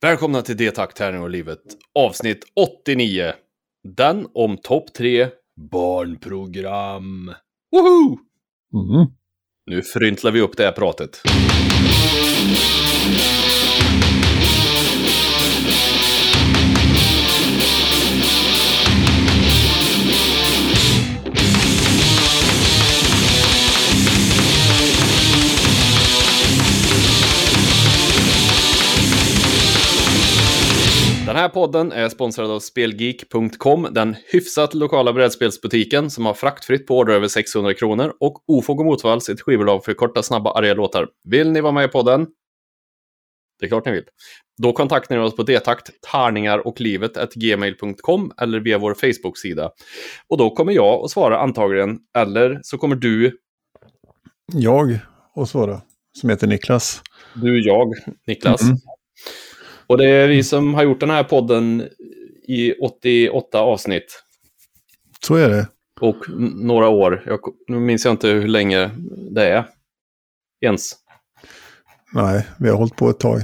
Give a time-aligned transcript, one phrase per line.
[0.00, 1.58] Välkomna till D-tack, tärning och livet.
[1.94, 3.32] Avsnitt 89.
[3.96, 5.28] Den om topp 3
[5.70, 7.34] barnprogram.
[7.72, 8.18] Woho!
[8.74, 9.06] Mm.
[9.66, 11.22] Nu fryntlar vi upp det här pratet.
[31.28, 36.98] Den här podden är sponsrad av Spelgeek.com, den hyfsat lokala brädspelsbutiken som har fraktfritt på
[36.98, 41.08] order över 600 kronor och Ofog och Motvalls, ett skivbolag för korta, snabba, arga låtar.
[41.24, 42.26] Vill ni vara med i podden?
[43.60, 44.04] Det är klart ni vill.
[44.62, 49.70] Då kontaktar ni oss på detakt, tärningar och livet gmail.com eller via vår Facebook-sida.
[50.28, 53.38] Och då kommer jag att svara antagligen, eller så kommer du,
[54.52, 54.98] Jag
[55.34, 55.80] och svara,
[56.20, 57.02] som heter Niklas.
[57.34, 57.94] du, jag,
[58.26, 58.62] Niklas.
[58.62, 58.76] Mm.
[59.88, 61.88] Och det är vi som har gjort den här podden
[62.48, 64.22] i 88 avsnitt.
[65.26, 65.68] Så är det.
[66.00, 66.16] Och
[66.56, 67.22] några år.
[67.26, 68.90] Jag, nu minns jag inte hur länge
[69.34, 69.64] det är.
[70.60, 70.92] Ens.
[72.14, 73.40] Nej, vi har hållit på ett tag.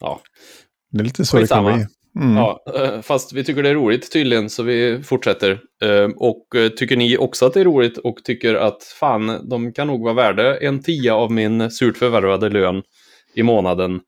[0.00, 0.20] Ja.
[0.90, 1.68] Det är lite så Skitsamma.
[1.68, 1.86] det kan bli.
[2.24, 2.36] Mm.
[2.36, 5.60] Ja, eh, fast vi tycker det är roligt tydligen, så vi fortsätter.
[5.82, 9.72] Eh, Och eh, tycker ni också att det är roligt och tycker att fan, de
[9.72, 12.82] kan nog vara värda en tia av min surt förvärvade lön
[13.34, 14.00] i månaden,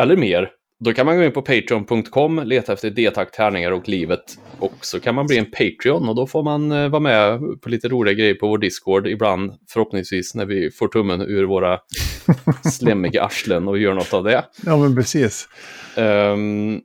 [0.00, 0.50] eller mer,
[0.84, 4.38] då kan man gå in på patreon.com, leta efter D-tack, tärningar och livet.
[4.58, 7.68] Och så kan man bli en Patreon och då får man eh, vara med på
[7.68, 11.78] lite roliga grejer på vår Discord ibland, förhoppningsvis när vi får tummen ur våra
[12.72, 14.44] slemmiga arslen och gör något av det.
[14.66, 15.48] Ja, men precis.
[15.96, 16.80] Ehm,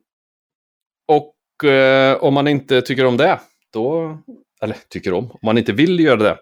[1.08, 3.39] och eh, om man inte tycker om det,
[3.73, 4.17] då,
[4.61, 6.38] eller tycker om, om man inte vill göra det,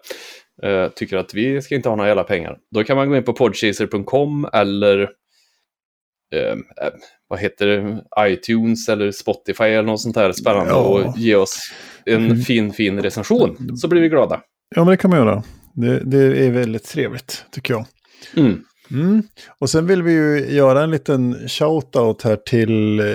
[0.68, 3.24] eh, tycker att vi ska inte ha några jävla pengar, då kan man gå in
[3.24, 5.10] på podchaser.com eller
[6.34, 6.56] eh,
[7.28, 10.76] vad heter det, iTunes eller Spotify eller något sånt där spännande Ja.
[10.76, 11.58] och ge oss
[12.06, 12.40] en Mm.
[12.40, 14.40] fin, fin recension, så blir vi glada.
[14.76, 15.42] Ja, men det kan man göra.
[15.74, 17.86] Det, det är väldigt trevligt, tycker jag.
[18.36, 18.64] Mm.
[18.90, 19.22] Mm.
[19.58, 23.06] Och sen vill vi ju göra en liten shout-out här till eh,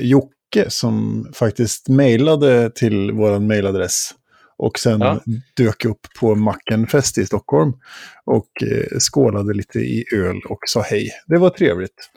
[0.00, 4.10] Jocke som faktiskt mejlade till vår mejladress.
[4.58, 5.20] Och sen Ja.
[5.56, 7.72] dök upp på Mackenfest i Stockholm.
[8.24, 11.10] Och eh, skålade lite i öl och sa hej.
[11.26, 12.10] Det var trevligt.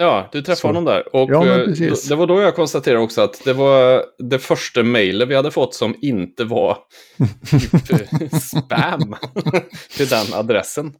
[0.00, 0.66] Ja, du träffade Så.
[0.68, 1.16] honom där.
[1.16, 2.08] Och Ja, eh, precis.
[2.08, 5.74] det var då jag konstaterade också att det var det första mejlet vi hade fått
[5.74, 6.78] som inte var
[7.88, 9.14] typ spam
[9.96, 10.92] till den adressen.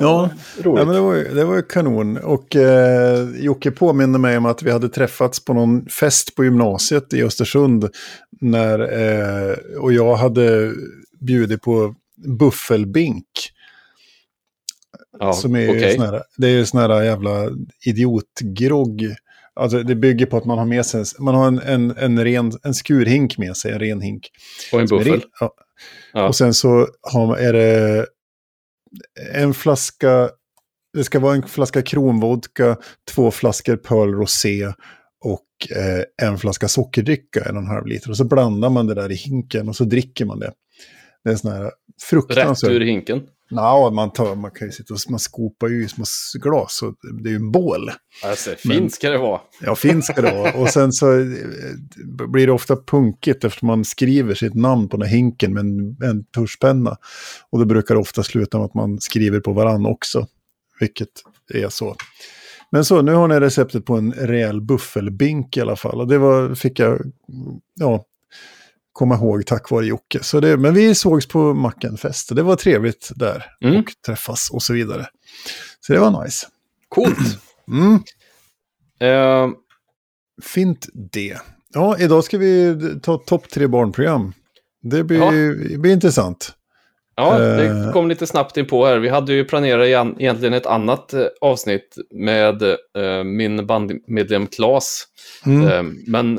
[0.00, 0.30] Ja,
[0.62, 0.78] roligt.
[0.78, 2.16] Ja, men det, var ju, det var ju kanon.
[2.16, 7.14] Och eh, Jocke påminner mig om att vi hade träffats på någon fest på gymnasiet
[7.14, 7.88] i Östersund.
[8.40, 10.72] När, eh, och jag hade
[11.20, 11.94] bjudit på
[12.38, 13.26] buffelbink.
[15.18, 17.50] Ja, som är sån här, det är ju sån här jävla
[17.86, 19.14] idiotgrogg.
[19.56, 22.52] Alltså det bygger på att man har med sig man har en, en, en, ren,
[22.62, 24.30] en skurhink med sig, en ren hink.
[24.72, 25.22] Och en buffel.
[25.40, 25.54] Ja.
[26.12, 26.28] Ja.
[26.28, 28.06] Och sen så har, är det
[29.34, 30.30] en flaska,
[30.92, 32.76] det ska vara en flaska kronvodka,
[33.10, 34.72] två flaskor Pearl Rosé
[35.24, 38.10] och eh, en flaska sockerdricka, en och en halv liter.
[38.10, 40.52] Och så blandar man det där i hinken och så dricker man det.
[41.24, 41.72] Det är sån här Rätt
[42.02, 42.70] fruktansvärt...
[42.70, 43.22] ur hinken.
[43.54, 46.04] Nå, man, tar, man kan ju sitta och man skopar ju i små
[46.42, 47.90] glas, så det är ju en bål.
[48.24, 49.40] Alltså, Men- fint ska det vara.
[49.60, 50.60] Ja, finns det då.
[50.60, 51.26] Och sen så eh,
[52.28, 55.96] blir det ofta punkigt eftersom man skriver sitt namn på den här hinken med en,
[56.10, 56.96] en tuschpenna.
[57.50, 60.26] Och då brukar det ofta sluta med att man skriver på varann också.
[60.80, 61.08] Vilket
[61.54, 61.96] är så.
[62.70, 66.00] Men så, nu har ni receptet på en rejäl buffelbink i alla fall.
[66.00, 67.12] Och det var, fick jag
[67.80, 68.04] ja,
[68.94, 70.22] komma ihåg tack vare Jocke.
[70.22, 73.44] Så det, men vi sågs på Mackenfest det var trevligt där.
[73.64, 73.76] Mm.
[73.80, 75.06] Och träffas och så vidare.
[75.80, 76.46] Så det var nice.
[76.88, 77.18] Coolt.
[77.68, 77.94] Mm.
[79.00, 79.50] Eh,
[80.42, 81.38] Fint det.
[81.74, 84.32] Ja, idag ska vi ta topp tre barnprogram.
[84.82, 85.30] Det blir, Ja.
[85.78, 86.52] blir intressant.
[87.16, 87.92] ja, det Eh.
[87.92, 88.98] kom lite snabbt in på här.
[88.98, 92.62] Vi hade ju planerat igen- egentligen ett annat eh, avsnitt med
[93.24, 95.04] min bandmedlem Klas.
[95.46, 95.96] Mm.
[96.06, 96.38] Men.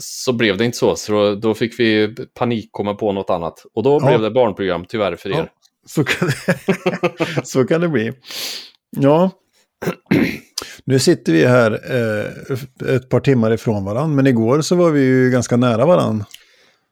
[0.00, 3.64] Så blev det inte så, så då, då fick vi panik komma på något annat.
[3.74, 4.06] Och då Ja.
[4.08, 5.34] blev det barnprogram, tyvärr för er.
[5.34, 5.46] Ja.
[5.86, 8.12] Så, kan det, så kan det bli.
[8.96, 9.30] Ja.
[10.84, 15.00] Nu sitter vi här eh, ett par timmar ifrån varandra, men igår så var vi
[15.00, 16.26] ju ganska nära varandra.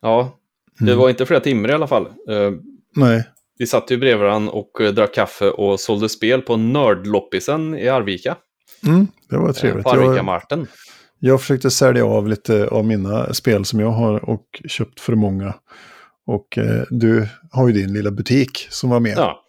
[0.02, 0.38] Ja,
[0.78, 0.99] det Mm.
[0.99, 2.06] var inte flera timmar i alla fall.
[2.06, 2.50] Eh,
[2.96, 3.25] Nej,
[3.58, 7.88] Vi satt ju bredvid varandra och eh, drack kaffe och sålde spel på Nördloppisen i
[7.88, 8.37] Arvika.
[8.87, 9.84] mm, det var eh, trevligt.
[9.84, 10.66] På Arvika Jag.
[11.19, 15.55] Jag försökte sälja av lite av mina spel som jag har och köpt för många.
[16.26, 19.15] Och eh, du har ju din lilla butik som var med.
[19.17, 19.44] Ja.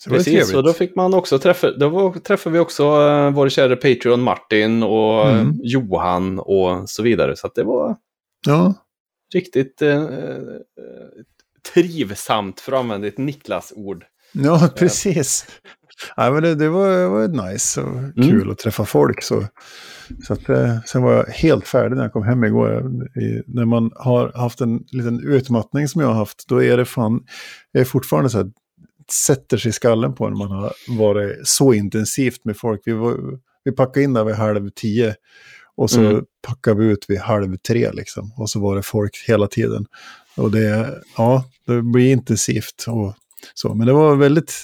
[0.00, 3.76] Så Precis, och då fick man också träffa, då träffade vi också uh, vår kära
[3.76, 5.46] Patreon Martin och Mm.
[5.48, 7.36] eh, Johan och så vidare.
[7.36, 7.96] Så det var
[8.46, 8.74] Ja,
[9.34, 10.38] riktigt eh, eh,
[11.74, 14.04] trivsamt, för att använda ett Niklas-ord.
[14.32, 15.46] ja precis.
[16.16, 19.22] Ja, men det, det, var, det var nice och kul att träffa folk.
[19.22, 19.44] Så,
[20.26, 22.90] så att, eh, sen var jag helt färdig när jag kom hem igår.
[23.20, 26.84] I, när man har haft en liten utmattning som jag har haft, då är det
[26.84, 27.20] fan,
[27.72, 28.50] jag är fortfarande så här,
[29.26, 32.80] sätter sig i skallen på när man har varit så intensivt med folk.
[32.84, 33.16] Vi, var,
[33.64, 35.14] vi packade in där vid halv tio
[35.76, 36.24] och så Mm.
[36.46, 38.32] packade vi ut vid halv tre liksom.
[38.36, 39.86] Och så var det folk hela tiden.
[40.36, 43.14] Och det, ja, det blir intensivt och
[43.54, 43.74] så.
[43.74, 44.54] Men det var väldigt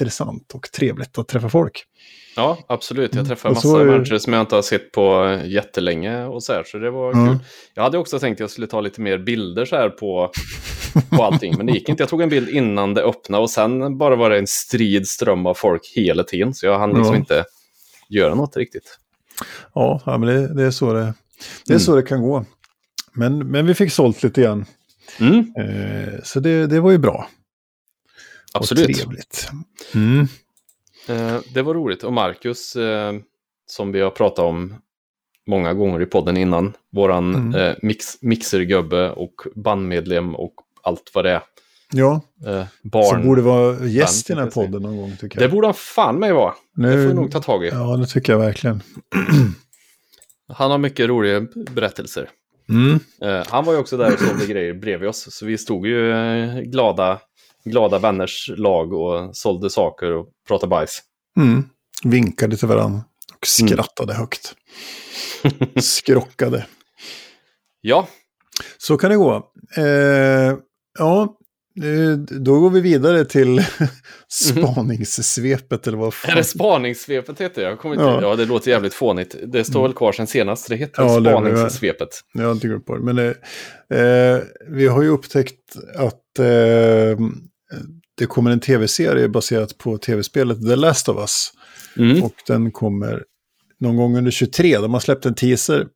[0.00, 1.84] intressant och trevligt att träffa folk.
[2.36, 3.14] Ja, absolut.
[3.14, 3.28] Jag Mm.
[3.28, 6.78] träffade så massa människor som jag inte har sett på jättelänge och så här, så
[6.78, 7.26] det var Ja.
[7.26, 7.38] kul.
[7.74, 10.30] Jag hade också tänkt att jag skulle ta lite mer bilder så här på,
[11.10, 12.02] på allting, men det gick inte.
[12.02, 15.46] Jag tog en bild innan det öppnade och sen bara var det en strid ström
[15.46, 17.18] av folk hela tiden, så jag hann liksom Ja.
[17.20, 17.44] inte
[18.08, 18.98] göra något riktigt.
[19.74, 21.00] Ja, ja men det, det är, så det,
[21.66, 21.80] det, är Mm.
[21.80, 22.44] så det kan gå.
[23.12, 24.64] Men, men vi fick sålt lite grann.
[25.20, 27.28] Mm, Eh, så det, det var ju bra.
[28.54, 28.96] Och absolut.
[28.96, 29.48] trevligt.
[29.94, 30.28] Mm.
[31.08, 32.04] Eh, det var roligt.
[32.04, 33.12] Och Marcus, eh,
[33.66, 34.74] som vi har pratat om
[35.46, 37.54] många gånger i podden innan, våran Mm.
[37.54, 41.42] eh, mix, mixergubbe och bandmedlem och allt vad det är.
[41.92, 43.26] Ja, Eh, som barn.
[43.26, 45.50] borde vara gäst i den här podden någon gång tycker Det jag.
[45.52, 46.54] borde han fan mig vara.
[46.76, 47.68] Nu- Det får vi nog ta tag i.
[47.68, 48.82] Ja, det tycker jag verkligen.
[50.52, 52.28] Han har mycket roliga berättelser.
[52.68, 53.00] Mm.
[53.22, 55.26] Eh, han var ju också där och sålde grejer bredvid oss.
[55.34, 57.20] Så vi stod ju eh, glada,
[57.64, 61.02] glada vänners lag och sålde saker och pratade bajs.
[61.36, 61.64] Mm.
[62.04, 63.00] Vinkade till varandra
[63.34, 63.68] och Mm.
[63.68, 64.54] skrattade högt.
[65.82, 66.66] Skrockade.
[67.80, 68.08] Ja,
[68.78, 69.50] Så kan det gå.
[69.76, 70.54] Eh,
[70.98, 71.36] ja,
[71.84, 73.64] eh, då går vi vidare till
[74.28, 76.36] spaningssvepet eller vad är fan.
[76.36, 77.62] det spaningssvepet heter?
[77.62, 78.04] Jag kommer inte...
[78.04, 78.22] Ja.
[78.22, 78.36] ja.
[78.36, 79.36] det låter jävligt fånigt.
[79.46, 80.68] Det står väl kvar sen senast.
[80.68, 82.08] Det heter Ja, spaningssvepet.
[82.34, 83.02] Jag har inte gått på det.
[83.12, 87.18] Men eh, eh, vi har ju upptäckt att eh,
[88.16, 91.52] det kommer en tv-serie baserat på tv-spelet The Last of Us.
[91.96, 92.22] Mm.
[92.22, 93.24] Och den kommer
[93.80, 94.78] någon gång under 23.
[94.78, 95.86] De har släppt en teaser,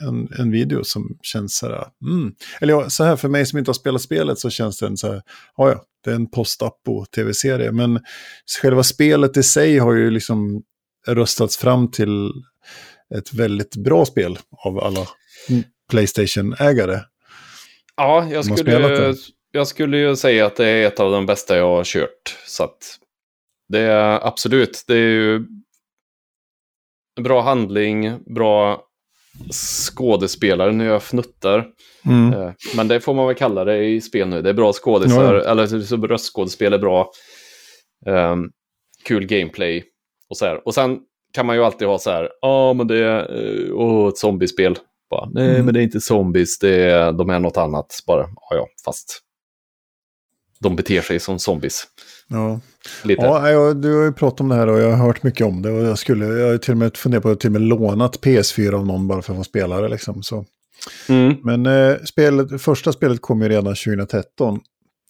[0.00, 1.86] en, en video som känns så här.
[2.02, 2.34] Mm.
[2.60, 5.06] Eller ja, så här för mig som inte har spelat spelet så känns den så
[5.06, 5.22] här.
[5.56, 7.72] Ja, ja, det är en post-apo tv-serie.
[7.72, 8.00] Men
[8.62, 10.62] själva spelet i sig har ju liksom
[11.06, 12.30] röstats fram till
[13.18, 15.06] ett väldigt bra spel av alla
[15.90, 17.00] Playstation-ägare.
[17.96, 19.14] Ja, jag skulle.
[19.52, 22.36] Jag skulle ju säga att det är ett av de bästa jag har kört.
[22.46, 22.68] Så
[23.68, 25.46] det är absolut, det är ju
[27.20, 28.82] bra handling, bra
[29.52, 31.66] skådespelare när jag fnuttar.
[32.06, 32.32] Mm.
[32.32, 34.42] Eh, Men det får man väl kalla det i spel nu.
[34.42, 37.10] Det är bra skådisar, Ja, eller så röstskådespel är bra.
[38.06, 38.50] Ehm,
[39.04, 39.84] kul gameplay
[40.30, 40.66] och så här.
[40.66, 40.98] Och sen
[41.32, 43.26] kan man ju alltid ha så här, ja men det är
[43.72, 44.78] oh, ett zombiespel.
[45.10, 45.64] Bara, Nej Mm.
[45.64, 47.98] men det är inte zombies, det är, de är något annat.
[48.06, 49.20] Bara, ja ja, fast
[50.62, 51.84] de beter sig som zombies.
[52.28, 52.60] Ja.
[53.04, 53.22] Lite.
[53.22, 55.62] Ja, jag, du har ju pratat om det här och jag har hört mycket om
[55.62, 55.70] det.
[55.70, 58.20] Och jag, skulle, jag har till och med funderat på att till och med lånat
[58.20, 59.88] PS4 av någon bara för att få spela det.
[59.88, 60.44] Liksom, så.
[61.08, 61.36] Mm.
[61.44, 64.60] Men eh, spelet, första spelet kom ju redan 2013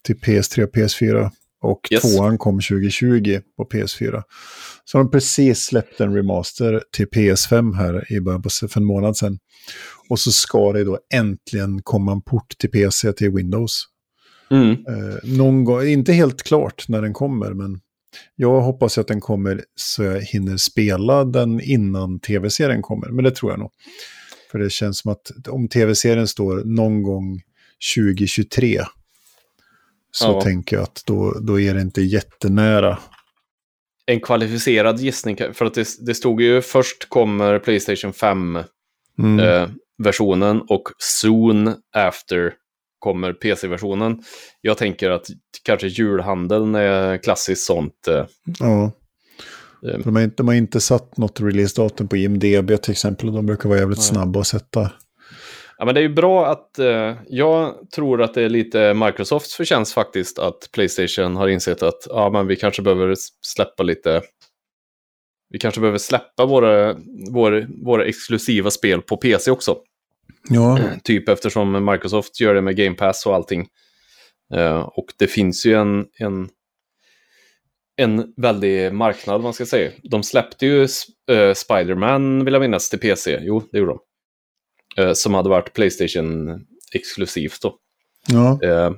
[0.07, 1.31] till PS3 och PS4.
[1.63, 2.03] Och Yes.
[2.03, 4.23] tvåan kom 2020 på PS4.
[4.85, 9.17] Så de precis släppt en remaster till PS5 här i början på för en månad
[9.17, 9.39] sedan.
[10.09, 13.85] Och så ska det då äntligen komma en port till PC till Windows.
[14.53, 14.71] Mm.
[14.71, 17.81] Eh, någon gång, inte helt klart när den kommer, men
[18.37, 23.09] jag hoppas att den kommer så jag hinner spela den innan tv-serien kommer.
[23.09, 23.71] Men det tror jag nog.
[24.51, 27.41] För det känns som att om tv-serien står någon gång
[27.97, 28.81] 2023
[30.11, 30.41] så Ja.
[30.41, 32.99] tänker jag att då, då är det inte jättenära.
[34.07, 38.59] En kvalificerad gissning, för att det, det stod ju först kommer Playstation 5
[39.19, 39.41] Mm.
[39.41, 39.69] eh,
[40.69, 42.55] och soon after
[43.03, 44.23] kommer PC-versionen.
[44.61, 45.27] Jag tänker att
[45.65, 48.09] kanske julhandeln är klassiskt sånt.
[48.09, 48.25] Eh,
[48.59, 48.93] Ja.
[49.89, 53.29] eh, De, har inte, de har inte satt något releasedatum på IMDB till exempel.
[53.29, 54.07] och De brukar vara jävligt Nej.
[54.07, 54.91] snabba att sätta.
[55.79, 59.55] ja, men det är ju bra att eh, jag tror att det är lite Microsofts
[59.55, 64.23] förtjänst faktiskt att Playstation har insett att ja, men vi kanske behöver släppa lite
[65.51, 66.97] vi kanske behöver släppa våra,
[67.31, 69.77] våra, våra exklusiva spel på PC också.
[70.49, 73.69] Ja, Typ eftersom Microsoft gör det med Game Pass och allting.
[74.55, 76.49] Eh, och det finns ju en, en,
[77.97, 79.91] en väldig marknad, man ska säga.
[80.03, 83.39] De släppte ju uh, Spider-Man, vill jag minnas, till PC.
[83.43, 84.01] Jo, det gjorde de.
[85.03, 86.61] Eh, som hade varit Playstation
[86.93, 87.79] exklusivt då.
[88.61, 88.95] ja.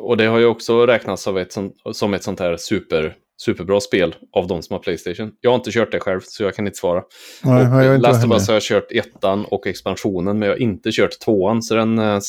[0.00, 1.56] Och det har ju också räknats av ett
[1.92, 5.32] som ett sånt här super, superbra spel av de som har Playstation.
[5.40, 7.02] Jag har inte kört det själv, så jag kan inte svara.
[7.44, 8.32] Nej, och jag Last of.
[8.32, 11.98] Us har jag kört ettan och expansionen, men jag har inte kört tvåan, så den
[11.98, 12.20] eh,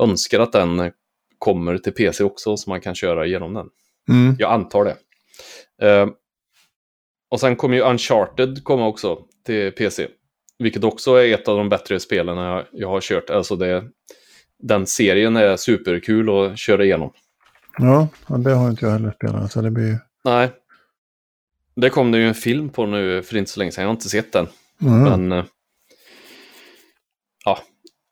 [0.00, 0.92] önskar att den eh,
[1.38, 3.66] kommer till PC också, så man kan köra igenom den.
[4.08, 4.36] Mm.
[4.38, 4.96] Jag antar det.
[5.88, 6.08] Eh,
[7.30, 10.06] och sen kommer ju Uncharted komma också till PC.
[10.58, 13.30] Vilket också är ett av de bättre spelen jag, jag har kört.
[13.30, 13.84] Alltså det,
[14.62, 17.12] den serien är superkul att köra igenom.
[17.78, 19.52] Ja, det har inte jag heller spelat.
[19.52, 19.98] Så det blir.
[20.24, 20.50] Nej.
[21.76, 23.82] Det kom det ju en film på nu för inte så länge sedan.
[23.82, 24.48] Jag har inte sett den.
[24.82, 25.02] Mm.
[25.02, 25.44] Men eh,
[27.44, 27.58] ja,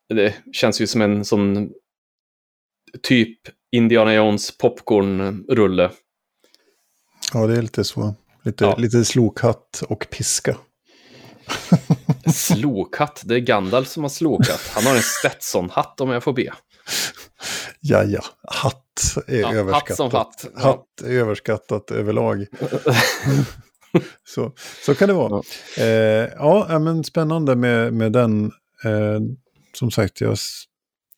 [0.09, 1.71] det känns ju som en sån
[3.03, 3.39] typ
[3.71, 5.91] Indiana Jones popcorn-rulle.
[7.33, 8.15] Ja, det är lite så.
[8.43, 8.75] Lite, Ja.
[8.75, 10.57] lite slokhatt och piska.
[12.33, 14.71] Slokatt, det är Gandalf som har slokat.
[14.75, 16.53] Han har en Stetson-hatt om jag får be.
[17.79, 18.21] Ja, ja.
[18.47, 18.82] Hatt
[19.27, 19.97] är Ja, hatt överskattat.
[19.97, 20.45] som hatt.
[20.55, 20.61] Ja.
[20.61, 22.45] Hatt är överskattat överlag.
[24.27, 24.53] så,
[24.85, 25.43] så kan det vara.
[25.77, 25.83] Ja.
[25.83, 28.45] Eh, ja, men spännande med, med den.
[28.85, 29.19] Eh,
[29.73, 30.37] som sagt, jag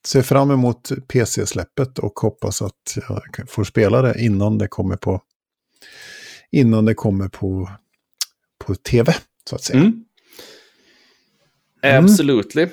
[0.06, 5.22] ser fram emot PC-släppet och hoppas att jag får spela det innan det kommer på
[6.52, 7.70] innan det kommer på,
[8.66, 9.16] på tv,
[9.50, 9.80] så att säga.
[9.80, 10.06] Mm.
[11.82, 12.68] Absolutely.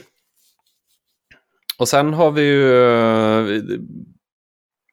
[1.79, 3.63] Och sen har vi ju eh,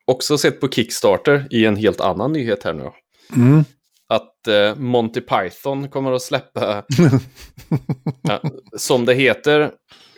[0.10, 2.90] också sett på Kickstarter i en helt annan nyhet här nu.
[3.36, 3.64] Mm.
[4.08, 6.84] Att eh, Monty Python kommer att släppa,
[8.22, 8.42] ja,
[8.78, 9.72] som det heter,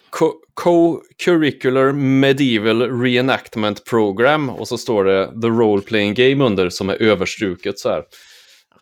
[0.10, 4.50] Co- Co-Curricular Medieval Reenactment Program.
[4.50, 8.03] Och så står det The Role Playing Game under som är överstruket så här.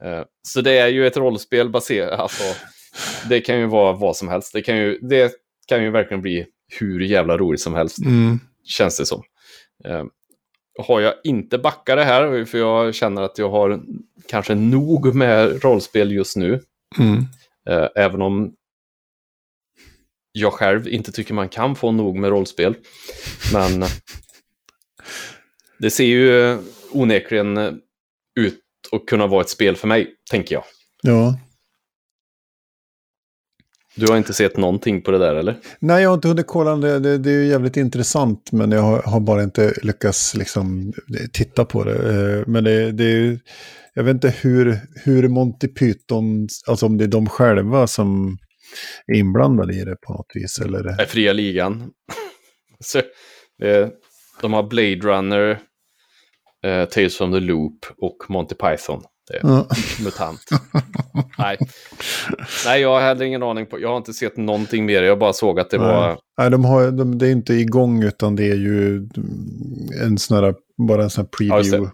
[0.03, 2.43] Eh, så det är ju ett rollspel baserat, alltså,
[3.29, 4.53] det kan ju vara vad som helst.
[4.53, 5.31] Det kan ju, det
[5.67, 6.45] kan ju verkligen bli
[6.79, 8.39] hur jävla roligt som helst, Mm.
[8.65, 9.21] känns det som.
[9.85, 10.03] Eh,
[10.79, 13.81] har jag inte backat det här, för jag känner att jag har
[14.27, 16.61] kanske nog med rollspel just nu,
[16.99, 17.17] Mm.
[17.69, 18.53] eh, även om
[20.31, 22.75] jag själv inte tycker man kan få nog med rollspel.
[23.53, 23.83] Men
[25.79, 26.57] det ser ju
[26.91, 27.57] onekligen
[28.39, 30.63] ut att kunna vara ett spel för mig, tänker jag.
[31.01, 31.39] Ja.
[33.99, 35.55] Du har inte sett någonting på det där, eller?
[35.79, 36.75] Nej, jag har inte hunnit kolla.
[36.75, 40.93] Det, det, det är ju jävligt intressant, men jag har, har bara inte lyckats liksom,
[41.33, 41.95] titta på det.
[42.39, 43.39] Eh, Men det, det är ju-
[43.93, 48.37] jag vet inte hur, hur Monty Python, alltså om det är de själva som
[49.07, 50.59] är inblandade i det på något vis.
[50.59, 51.01] Eller?
[51.01, 51.89] är fria ligan.
[52.79, 53.01] Så,
[54.41, 55.59] de har Blade Runner,
[56.65, 59.03] eh, Tales from the Loop och Monty Python.
[59.29, 59.67] Det är Ja.
[60.03, 60.41] mutant.
[61.37, 61.57] Nej.
[62.65, 63.79] Nej, jag har heller ingen aning på.
[63.79, 65.03] Jag har inte sett någonting mer.
[65.03, 66.17] Jag bara såg att det var...
[66.37, 69.09] Nej, de har, de, det är inte igång utan det är ju
[70.03, 70.55] en sån här,
[70.87, 71.91] bara en sån här Ja, preview.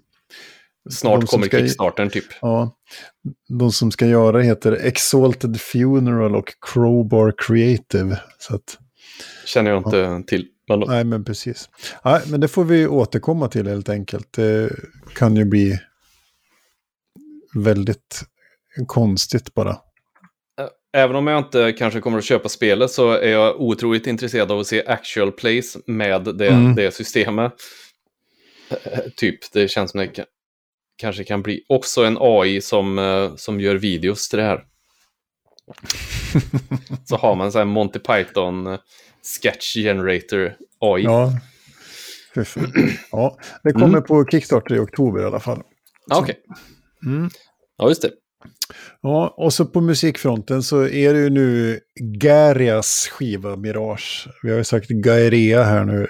[0.90, 2.26] Snart de som kommer ska Kickstartern typ.
[2.42, 2.72] Ja,
[3.60, 8.20] de som ska göra heter Exalted Funeral och Crowbar Creative.
[8.40, 8.78] Så att,
[9.46, 10.48] Känner jag inte till.
[10.70, 11.70] Men nej, men precis.
[12.06, 14.34] Nej, men det får vi återkomma till helt enkelt.
[14.34, 14.70] Det
[15.16, 15.80] kan ju bli
[17.56, 18.22] väldigt
[18.88, 19.78] konstigt bara.
[20.94, 24.60] även om jag inte kanske kommer att köpa spelet så är jag otroligt intresserad av
[24.60, 26.76] att se actual plays med det, Mm.
[26.76, 27.54] det systemet.
[28.70, 30.26] Eh, Typ, det känns som det ka-
[30.98, 34.64] kanske kan bli också en AI som, eh, som gör videos till det här.
[37.06, 38.80] så har man så här Monty Python eh,
[39.42, 41.04] Sketch Generator AI.
[41.04, 41.32] Ja,
[43.12, 44.04] ja det kommer Mm.
[44.04, 45.62] på Kickstarter i oktober i alla fall.
[46.14, 46.36] Okej,
[47.06, 47.30] Mm.
[47.78, 48.12] ja just det.
[49.02, 54.28] Ja, och så på musikfronten så är det ju nu Garias skiva Mirage.
[54.44, 56.08] Vi har ju sagt Gaerea här nu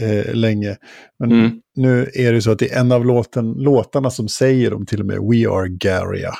[0.00, 0.76] eh, eh, länge.
[1.18, 1.50] Men Mm.
[1.76, 5.00] nu är det så att det är en av låten, låtarna som säger dem till
[5.00, 6.34] och med We are Garia.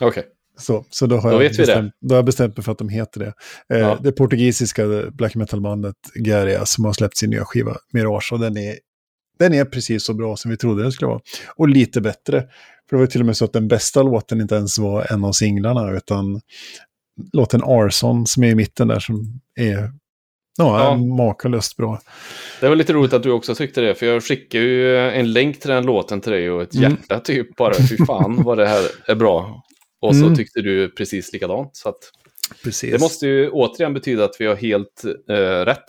[0.00, 0.24] Okej,
[0.58, 1.62] Så, så då har, Då jag vet vi det.
[1.66, 3.32] bestämt, då har jag bestämt mig för att de heter det.
[3.74, 3.98] Eh, Ja.
[4.02, 8.32] Det portugisiska black metal-bandet Garia som har släppt sin nya skiva Mirage.
[8.32, 8.74] Och den är,
[9.38, 11.20] den är precis så bra som vi trodde den skulle vara.
[11.56, 12.40] Och lite bättre.
[12.88, 15.24] För det var till och med så att den bästa låten inte ens var en
[15.24, 15.90] av singlarna.
[15.96, 16.40] Utan
[17.32, 19.90] låten Arson som är i mitten där som är
[20.58, 20.96] ja, Ja.
[20.96, 22.00] makalöst bra.
[22.60, 25.60] det var lite roligt att du också tyckte det, för jag skickade ju en länk
[25.60, 26.90] till den låten till dig och ett Mm.
[26.90, 27.74] hjärta typ bara.
[27.74, 29.62] Fy fan vad det här är bra.
[30.00, 30.36] Och så Mm.
[30.36, 31.76] tyckte du precis likadant.
[31.76, 31.98] Så att
[32.64, 32.92] Precis.
[32.92, 35.84] det måste ju återigen betyda att vi har helt eh, rätt.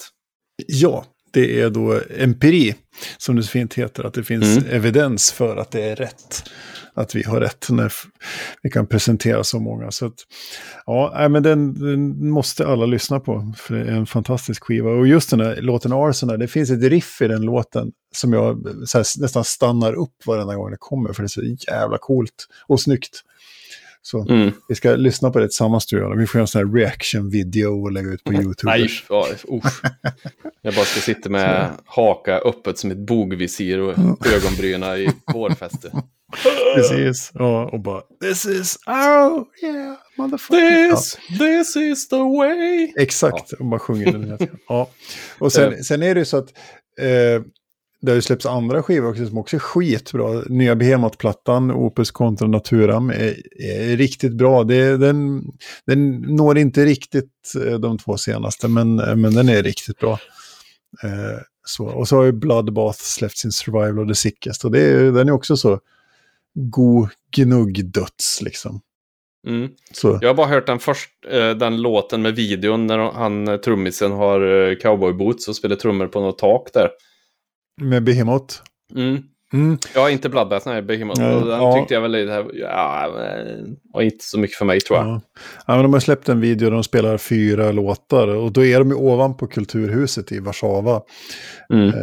[0.68, 2.76] Ja, det är då empiri,
[3.18, 4.70] som det så fint heter, att det finns Mm.
[4.70, 6.44] evidens för att det är rätt.
[6.94, 7.94] Att vi har rätt när
[8.62, 9.92] vi kan presentera så många.
[9.92, 10.14] Så att,
[10.86, 14.92] ja, men den, den måste alla lyssna på, för det är en fantastisk skiva.
[14.92, 18.68] Och just den här låten Arsenal, det finns ett riff i den låten som jag
[18.94, 22.82] här, nästan stannar upp varenda gång det kommer, för det är så jävla coolt och
[22.82, 23.22] snyggt.
[24.12, 24.52] Så Mm.
[24.68, 26.18] vi ska lyssna på det tillsammans tror jag.
[26.18, 28.72] Vi får göra en sån här reaction-video och lägga ut på YouTube.
[28.72, 29.82] Nej, ja, usch.
[30.62, 33.94] Jag bara ska sitta med haka öppet som ett bogvisir och
[34.36, 35.92] ögonbryna i vårfäste.
[36.76, 37.32] Precis.
[37.34, 40.90] Ja, och bara This is oh yeah, motherfucker.
[40.96, 42.92] This, this is the way.
[42.96, 44.58] Ja, exakt, och bara sjunger den tiden.
[44.68, 44.90] Ja.
[45.40, 46.50] Och sen, sen är det ju så att
[47.02, 47.42] eh,
[48.02, 50.44] det har ju släppts andra skivor också som också är skitbra.
[50.50, 54.64] Nya Behemoth-plattan, Opus kontra Naturam, är, är riktigt bra.
[54.64, 55.44] Det, den,
[55.86, 60.20] den når inte riktigt eh, de två senaste, men, men den är riktigt bra.
[61.04, 61.86] Eh, så.
[61.86, 64.66] Och så har ju Bloodbath släppt sin Survival of the Sickest.
[64.66, 65.80] Och det är, den är också så
[66.54, 68.82] god gnugg-döds liksom.
[69.48, 69.70] Mm.
[69.92, 73.58] Så, Jag har bara hört den, först, eh, den låten med videon när han, eh,
[73.58, 76.90] trummisen har eh, cowboyboots och spelar trummor på något tak där.
[77.82, 78.56] Med Behemoth.
[78.96, 79.24] Mm.
[79.54, 79.78] Mm.
[79.96, 81.22] Ja, inte Bloodbath, nej, Behemoth.
[81.22, 81.74] Och den ja.
[81.74, 83.10] tyckte jag väl lite, ja,
[83.94, 85.08] var inte så mycket för mig tror jag.
[85.08, 85.22] Ja.
[85.68, 88.80] ja, men de har släppt en video där de spelar fyra låtar och då är
[88.80, 91.02] de ju ovanpå Kulturhuset i Warszawa.
[91.74, 91.88] Mm.
[91.88, 91.94] Eh,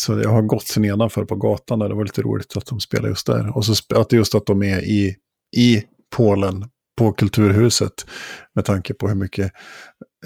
[0.00, 2.80] så jag har gått sen nedanför på gatan där, det var lite roligt att de
[2.80, 3.56] spelar just där.
[3.56, 5.16] Och så att just att de är i,
[5.56, 5.82] i
[6.16, 6.64] Polen
[6.96, 7.92] på Kulturhuset
[8.54, 9.52] med tanke på hur mycket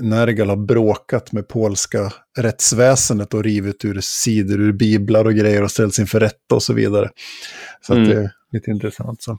[0.00, 5.71] Nergal har bråkat med polska rättsväsendet och rivit ur sidor ur biblar och grejer och
[5.71, 7.09] ställts inför rätta och så vidare.
[7.87, 8.09] Så Mm.
[8.09, 9.23] det är lite intressant.
[9.23, 9.39] Så.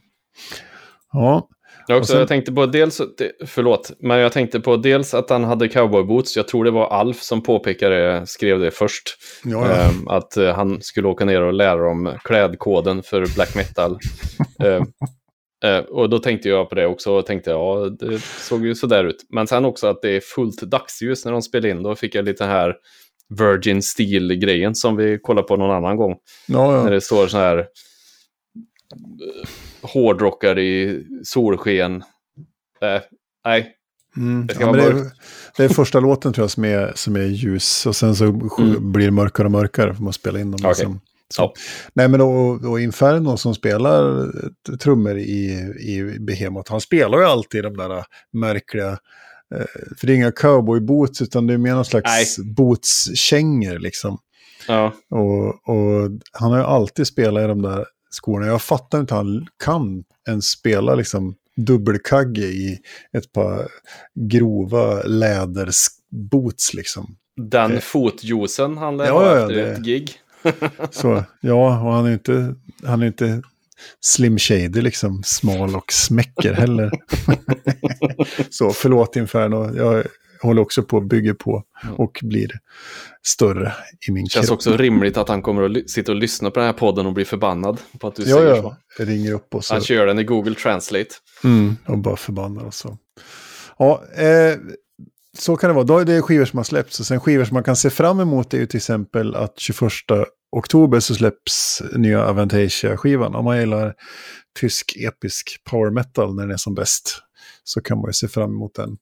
[1.12, 1.48] Ja,
[1.88, 3.02] Jag, också, sen- jag tänkte på dels,
[3.46, 6.36] förlåt, men jag tänkte på dels att han hade cowboyboots.
[6.38, 9.04] Jag tror det var Alf som påpekade, skrev det först.
[9.44, 9.76] ja, ja.
[9.76, 13.98] ehm, att eh, han skulle åka ner och lära dem klädkoden för black metal.
[14.64, 14.86] Ehm,
[15.64, 19.04] eh, och då tänkte jag på det också och tänkte ja, det såg ju sådär
[19.04, 19.26] ut.
[19.30, 21.84] Men sen också att det är fullt dagsljus när de spelar in.
[21.84, 22.76] Då fick jag lite här
[23.40, 26.16] Virgin Steel-grejen som vi kollar på någon annan gång.
[26.48, 26.84] ja, ja.
[26.84, 27.66] När det står så här eh,
[29.82, 31.96] hårdrockar i solsken.
[32.82, 33.02] Eh,
[33.46, 33.78] nej,
[34.18, 34.48] Mm.
[34.48, 35.06] Det Ja, det, är,
[35.58, 38.92] det är första låten tror jag som är, som är ljus och sen så Mm.
[38.92, 40.60] blir det mörkare och mörkare för man spelar in dem.
[40.64, 40.70] Okej.
[40.70, 41.00] Liksom.
[41.34, 41.42] Så.
[41.42, 41.54] Ja.
[41.94, 44.32] Nej men och, och Inferno som spelar
[44.78, 48.90] trummor i, i Behemoth, han spelar ju alltid de där märkliga,
[49.56, 49.66] eh,
[49.98, 54.18] för det är inga cowboyboots utan det är mer någon slags bootskängor liksom.
[54.68, 54.94] ja.
[55.10, 58.48] Och, och han har ju alltid spelat i de där skorna.
[58.48, 62.78] Jag fattar inte hur han kan ens spela liksom dubbelkagge i
[63.18, 63.68] ett par
[64.16, 67.16] grova läderboots liksom.
[67.42, 67.80] Den Eh.
[67.80, 70.14] fotjuicen han lär Ja, ha efter det- ett gig.
[70.92, 73.42] Så ja, och han är inte, han är inte
[74.00, 76.92] Slim Shady liksom, smal och smäcker heller.
[78.50, 80.04] Så förlåt Inferno, jag
[80.42, 81.64] håller också på att bygga på
[81.98, 82.52] och blir
[83.24, 83.74] större
[84.08, 84.56] i min Det känns kropp.
[84.58, 87.26] också rimligt att han kommer att sitta och lyssna på den här podden och bli
[87.26, 88.76] förbannad på att du Ja, säger ja, så.
[88.98, 89.74] jag ringer upp och så.
[89.74, 91.10] Han kör den i Google Translate.
[91.44, 92.98] Mm, och bara förbannad och så.
[93.78, 94.58] Ja, eh,
[95.38, 95.86] så kan det vara.
[95.86, 97.00] Då är det skivor som har släppts.
[97.00, 99.92] Och sen skivor som man kan se fram emot är ju till exempel att 21
[100.52, 103.36] oktober så släpps nya Avantasia-skivan.
[103.36, 103.94] Om man gillar
[104.60, 107.18] tysk episk power metal när den är som bäst
[107.64, 108.98] så kan man ju se fram emot den.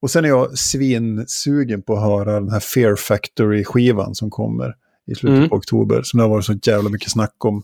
[0.00, 4.74] Och sen är jag svinsugen på att höra den här Fear Factory-skivan som kommer
[5.06, 5.48] i slutet Mm.
[5.48, 6.02] på oktober.
[6.02, 7.62] Som det har varit så jävla mycket snack om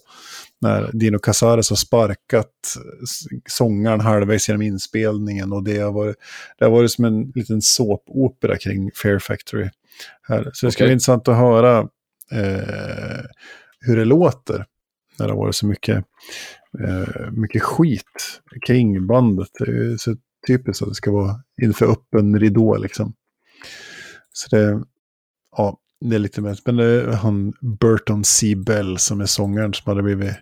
[0.60, 2.76] när Dino Casares har sparkat
[3.48, 6.16] sångaren halvvägs genom inspelningen och det har varit,
[6.58, 9.70] det har varit som en liten såpopera kring Fair Factory.
[10.22, 10.50] Här.
[10.52, 10.86] Så det ska Okej.
[10.86, 11.78] bli intressant att höra
[12.32, 13.24] eh,
[13.80, 14.66] hur det låter
[15.18, 16.04] när det har varit så mycket,
[16.84, 19.48] eh, mycket skit kring bandet.
[19.58, 20.16] Det är så
[20.46, 23.14] typiskt att det ska vara inför öppen ridå liksom.
[24.32, 24.82] Så det,
[25.56, 26.58] ja, det är lite mer.
[26.64, 28.54] Men det är han Burton C.
[28.56, 30.34] Bell som är sångaren som hade blivit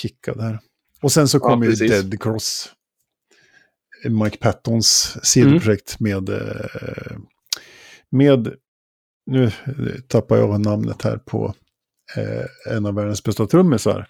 [0.00, 0.58] kickad här.
[1.02, 1.72] Och sen så Ja, kommer ju.
[1.88, 2.72] Dead Cross.
[4.24, 7.16] Mike Pattons sidoprojekt med, eh,
[8.10, 8.54] med,
[9.26, 9.50] nu
[10.08, 11.54] tappar jag namnet här på
[12.16, 14.08] eh, en av världens bästa trummisar.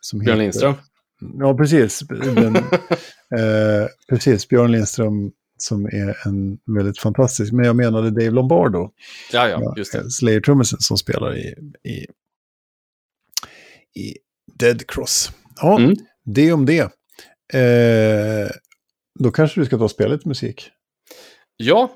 [0.00, 0.74] Som Björn heter- Lindström.
[1.38, 1.98] Ja, precis.
[2.08, 2.56] Den,
[3.36, 8.90] eh, precis, Björn Lindström som är en väldigt fantastisk, men jag menade Dave Lombardo.
[9.32, 10.10] Ja, ja, just det.
[10.10, 12.06] Slayer-trummisen som spelar i, i,
[14.00, 14.16] i
[14.58, 15.30] Dead Cross.
[15.56, 15.94] Ja, Mm.
[16.24, 16.80] det om det.
[17.54, 18.50] Eh,
[19.18, 20.70] då kanske du ska ta och spela lite musik.
[21.56, 21.90] Ja,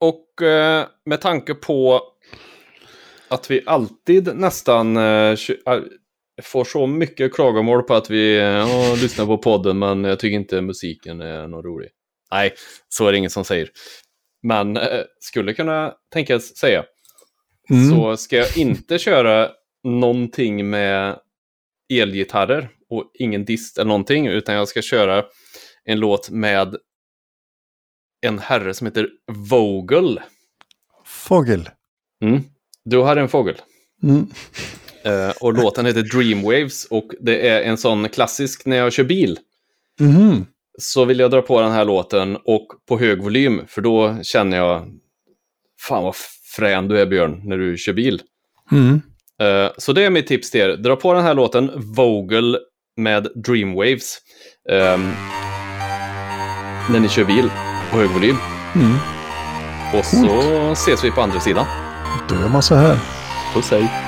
[0.00, 2.02] och eh, med tanke på
[3.28, 5.36] att vi alltid nästan eh, äh,
[6.42, 10.60] får så mycket klagomål på att vi eh, lyssnar på podden men jag tycker inte
[10.60, 11.88] musiken är någon rolig.
[12.30, 12.54] Nej,
[12.88, 13.70] så är det ingen som säger.
[14.42, 16.84] Men eh, skulle kunna tänkas säga.
[17.70, 17.90] Mm.
[17.90, 19.50] Så ska jag inte köra
[19.84, 21.18] någonting med
[21.88, 25.24] elgitarrer och ingen dist eller någonting utan jag ska köra
[25.84, 26.76] en låt med
[28.20, 29.08] en herre som heter
[29.50, 30.20] Vogel.
[31.04, 31.68] Fågel.
[32.22, 32.40] Mm.
[32.84, 33.56] Du har en fågel.
[34.02, 34.26] Mm.
[35.02, 39.38] Eh, och låten heter Dreamwaves och det är en sån klassisk när jag kör bil.
[40.00, 40.46] Mhm.
[40.78, 44.56] Så vill jag dra på den här låten och på hög volym för då känner
[44.56, 44.98] jag
[45.80, 46.16] Fan vad
[46.56, 48.22] frän du är Björn när du kör bil.
[48.72, 49.00] Mm.
[49.42, 50.76] Eh, så det är mitt tips till er.
[50.76, 52.58] Dra på den här låten Vogel
[52.96, 54.18] med Dreamwaves.
[54.70, 55.12] ehm,
[56.90, 57.50] när ni kör bil
[57.90, 58.36] på hög volym.
[58.74, 58.96] Mm.
[59.98, 60.40] Och så
[60.72, 61.66] ses vi på andra sidan.
[62.28, 62.98] Då gör man så här.
[63.54, 64.07] Puss hej.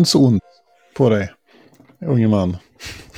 [0.00, 0.42] Ons ont
[0.96, 1.32] på dig,
[2.06, 2.56] unge man.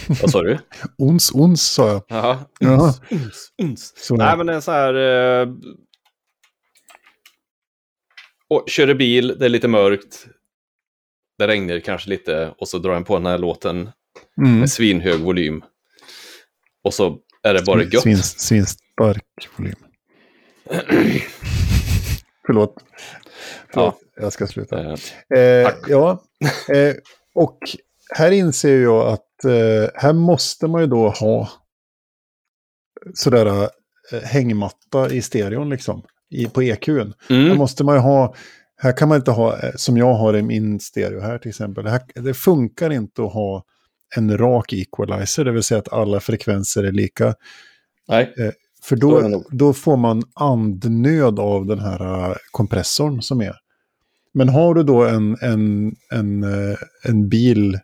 [0.09, 0.59] Vad sa du?
[0.99, 2.03] Ons ons sa jag.
[2.09, 2.38] Jaha.
[2.61, 2.95] Jaha.
[3.11, 3.92] Uns, uns.
[3.97, 4.95] Så Nej, men det är så här...
[4.95, 5.49] Eh...
[8.49, 10.27] Och kör bil, det är lite mörkt.
[11.38, 13.90] Det regnar kanske lite och så drar han på den här låten
[14.38, 14.61] mm.
[14.61, 15.64] med svinhög volym.
[16.85, 18.03] Och så är det bara gött.
[18.03, 19.75] Svin, svinstark volym.
[22.47, 22.75] Förlåt.
[23.73, 23.99] Förlåt.
[24.16, 24.81] Jag ska sluta.
[24.81, 25.79] Eh, Eh, Tack.
[25.88, 26.23] ja,
[26.74, 26.94] eh,
[27.35, 27.59] och
[28.14, 31.48] här inser jag att eh, här måste man ju då ha
[33.14, 33.46] sådär
[34.12, 37.14] eh, hängmatta i stereon liksom, i, på EQn.
[37.28, 37.57] Här Mm.
[37.59, 38.35] måste man ju ha,
[38.76, 41.85] här kan man inte ha, eh, som jag har i min stereo här till exempel,
[41.85, 43.64] det, här, det funkar inte att ha
[44.16, 47.35] en rak equalizer, det vill säga att alla frekvenser är lika.
[48.09, 48.35] Nej.
[48.85, 53.57] För Så är då, då får man andnöd av den här eh, kompressorn som är.
[54.35, 57.79] Men har du då en, en, en, eh, en bil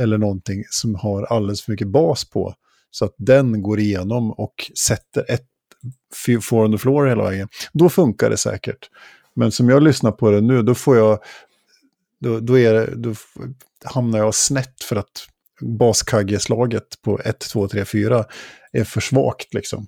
[0.00, 2.54] eller någonting som har alldeles för mycket bas på,
[2.90, 5.46] så att den går igenom och sätter ett
[6.42, 8.90] four on the floor hela vägen, då funkar det säkert.
[9.34, 11.18] Men som jag lyssnar på det nu, då får jag,
[12.20, 13.14] då, då, är det, då
[13.84, 15.26] hamnar jag snett för att
[15.60, 18.24] baskaggeslaget på 1, 2, 3, 4
[18.72, 19.86] är för svagt liksom.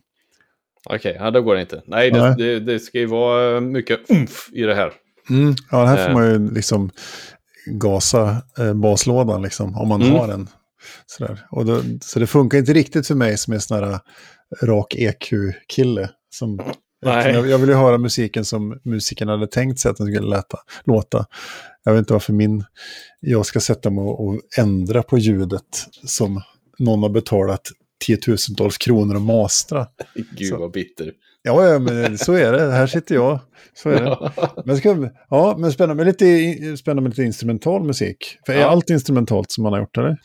[0.85, 1.83] Okej, ja, då går det inte.
[1.87, 2.35] Nej, det, Nej.
[2.39, 4.93] Det, det ska ju vara mycket umf i det här.
[5.71, 6.15] Ja, här får Eh.
[6.15, 6.91] man ju liksom
[7.67, 10.15] gasa eh, baslådan liksom, om man Mm.
[10.15, 10.49] har en.
[11.07, 11.47] Sådär.
[11.51, 13.99] Och då, så det funkar inte riktigt för mig som är sån här
[14.63, 16.11] rak EQ-kille.
[16.31, 16.61] Som,
[17.01, 20.59] jag, jag vill ju höra musiken som musiken hade tänkt sig att den skulle läta,
[20.85, 21.27] låta.
[21.85, 22.65] Jag vet inte varför min,
[23.21, 26.43] jag ska sätta mig och, och ändra på ljudet som
[26.79, 27.69] någon har betalat
[28.07, 29.87] tiotusentals kronor och mastra.
[30.39, 30.57] Gud Så.
[30.59, 31.13] vad bitter.
[31.43, 32.73] Ja, ja, men så är det.
[32.73, 33.39] Här sitter jag.
[33.75, 34.33] Så är det.
[34.65, 38.39] Men, ska, ja, men spännande med lite, spännande med lite instrumental musik.
[38.47, 38.67] För är Ja.
[38.67, 40.17] allt instrumentalt som man har gjort, eller?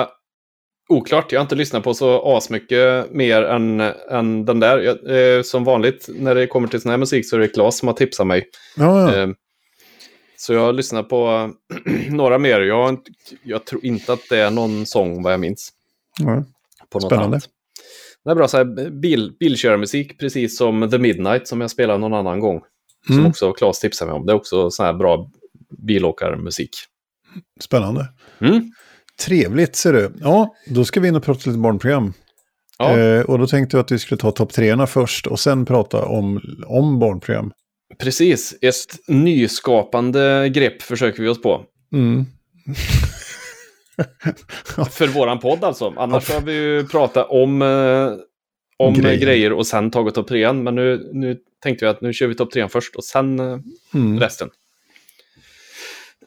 [0.00, 0.06] Eh,
[0.88, 3.80] oklart, jag har inte lyssnat på så asmycket mer än,
[4.10, 4.78] än den där.
[4.78, 7.78] Jag, eh, som vanligt när det kommer till sån här musik så är det Claes
[7.78, 8.46] som har tipsat mig.
[8.76, 9.22] Ja, ja.
[9.22, 9.28] Eh,
[10.36, 11.50] så jag har lyssnat på
[12.10, 12.60] några mer.
[12.60, 12.98] Jag,
[13.42, 15.70] jag tror inte att det är någon sång vad jag minns.
[16.18, 16.44] ja.
[16.90, 17.26] På något Spännande.
[17.36, 17.44] annat.
[18.24, 22.14] Det är bra så här, bil, bilkörarmusik, precis som The Midnight som jag spelade någon
[22.14, 22.60] annan gång.
[23.06, 23.26] Som Mm.
[23.30, 24.26] också Claes tipsade mig om.
[24.26, 25.30] Det är också sån här bra
[25.86, 26.70] bilåkarmusik.
[27.60, 28.08] Spännande.
[28.40, 28.72] Mm.
[29.26, 30.12] Trevligt, ser du.
[30.20, 32.12] Ja, då ska vi in och prata lite barnprogram.
[32.78, 35.66] Ja, Eh, och då tänkte jag att vi skulle ta topp treorna först och sen
[35.66, 37.52] prata om, om barnprogram.
[37.98, 38.54] precis.
[38.62, 41.62] Ett nyskapande grepp försöker vi oss på.
[41.92, 42.26] Mm.
[44.90, 45.94] För våran podd alltså.
[45.96, 48.12] Annars har vi ju pratat om, eh,
[48.76, 49.20] om Grejer.
[49.20, 49.52] grejer.
[49.52, 50.62] och sen tagit topp trean.
[50.62, 53.58] Men nu, nu tänkte vi att nu kör vi topp trean först och sen eh,
[53.94, 54.20] Mm.
[54.20, 54.48] resten.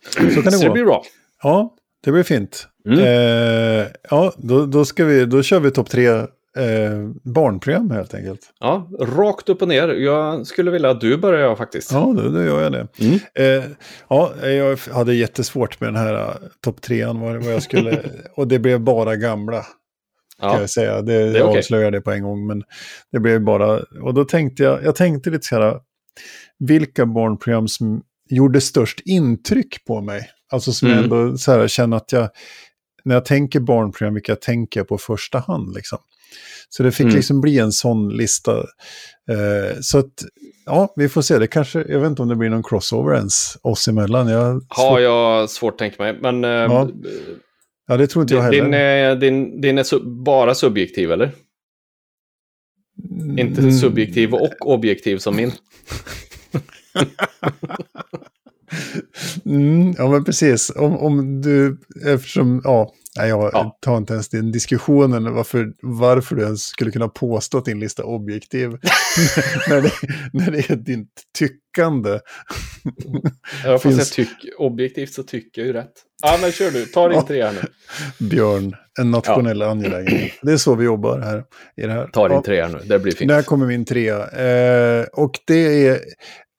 [0.10, 0.74] Så kan det Så det gå.
[0.74, 1.04] blir bra.
[1.44, 2.68] Ja, det blir fint.
[2.88, 3.00] Mm.
[3.00, 6.10] Eh, ja, då, då, ska vi, då kör vi topp tre
[6.58, 8.40] eh, barnprogram helt enkelt.
[8.60, 9.88] Ja, rakt upp och ner.
[9.88, 11.92] Jag skulle vilja att du börjar faktiskt.
[11.92, 12.88] Ja, då, då gör jag det.
[13.00, 13.20] Mm.
[13.36, 13.70] Eh,
[14.10, 18.04] ja, jag hade jättesvårt med den här uh, topp trean, vad, vad jag skulle...
[18.36, 20.60] och det blev bara gamla, kan Ja.
[20.60, 21.02] jag säga.
[21.02, 21.58] Det, jag okej.
[21.60, 22.64] avslöjar det på en gång, men
[23.12, 23.80] det blev bara...
[24.04, 25.80] Och då tänkte jag, jag tänkte lite så här,
[26.60, 30.30] vilka barnprogram som gjorde störst intryck på mig?
[30.52, 31.12] Alltså som jag Mm.
[31.12, 32.30] ändå så här, känner att jag...
[33.06, 36.00] När jag tänker barnprogram, vilka tänker jag på första hand liksom?
[36.70, 37.16] Så det fick Mm.
[37.16, 38.52] liksom bli en sån lista.
[39.32, 40.12] Eh, så att,
[40.66, 41.38] ja, vi får se.
[41.40, 44.28] Det kanske, jag vet inte om det blir någon crossover ens oss emellan.
[44.28, 46.18] Jag, Har jag svårt att tänka mig.
[46.22, 46.90] Men eh, Ja,
[47.88, 48.66] ja, det tror inte jag din, heller.
[48.66, 51.32] din, är, din, din är su- bara subjektiv, eller?
[53.38, 53.72] Inte Mm.
[53.72, 55.52] subjektiv och objektiv som min.
[59.46, 60.70] Mm, ja, men precis.
[60.76, 63.78] Om, om du, eftersom, ja, nej, jag Ja.
[63.82, 68.02] tar inte ens den diskussionen varför, varför du ens skulle kunna påstå att din lista
[68.04, 68.70] är objektiv.
[69.70, 69.92] när, det,
[70.34, 72.20] när det är ditt tyckande.
[73.64, 75.92] Jag får Finns- säga tyck, objektivt så tycker jag ju rätt.
[76.22, 76.86] Ja, men kör du.
[76.86, 77.26] Ta din Ja.
[77.28, 77.62] tre här nu.
[78.30, 80.32] Björn, en nationell angelägenhet.
[80.42, 81.44] Det är så vi jobbar här.
[81.78, 82.08] I det här.
[82.08, 82.44] Ta din Ja.
[82.46, 82.80] tre här nu.
[82.86, 83.30] Det blir fint.
[83.30, 84.18] Där kommer min trea.
[84.30, 86.00] Eh, och det är,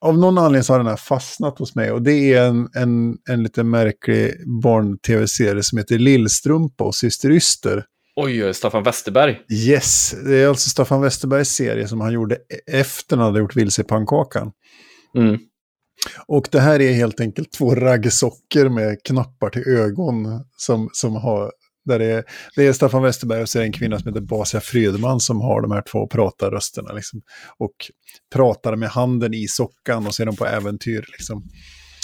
[0.05, 1.90] av någon anledning så har den här fastnat hos mig.
[1.90, 7.85] Och det är en, en, en lite märklig barn-tv-serie som heter Lillstrumpa och Syster Yster.
[8.17, 9.40] Oj, oj, Staffan Westerberg.
[9.53, 13.57] Yes, det är alltså Staffan Westerbergs serie som han gjorde e- efter han hade gjort
[13.57, 14.53] Vilse i pannkakan.
[15.17, 15.38] Mm.
[16.27, 21.53] Och det här är helt enkelt två raggsockor med knappar till ögon som, som har...
[21.85, 22.25] Där det, är,
[22.57, 25.40] det är Staffan Westerberg och så är det en kvinna som heter Basia Frydman som
[25.40, 26.92] har de här två pratarrösterna.
[26.92, 27.23] Liksom,
[27.59, 27.75] och
[28.35, 31.05] pratar med handen i sockan och så är de på äventyr.
[31.12, 31.44] Liksom.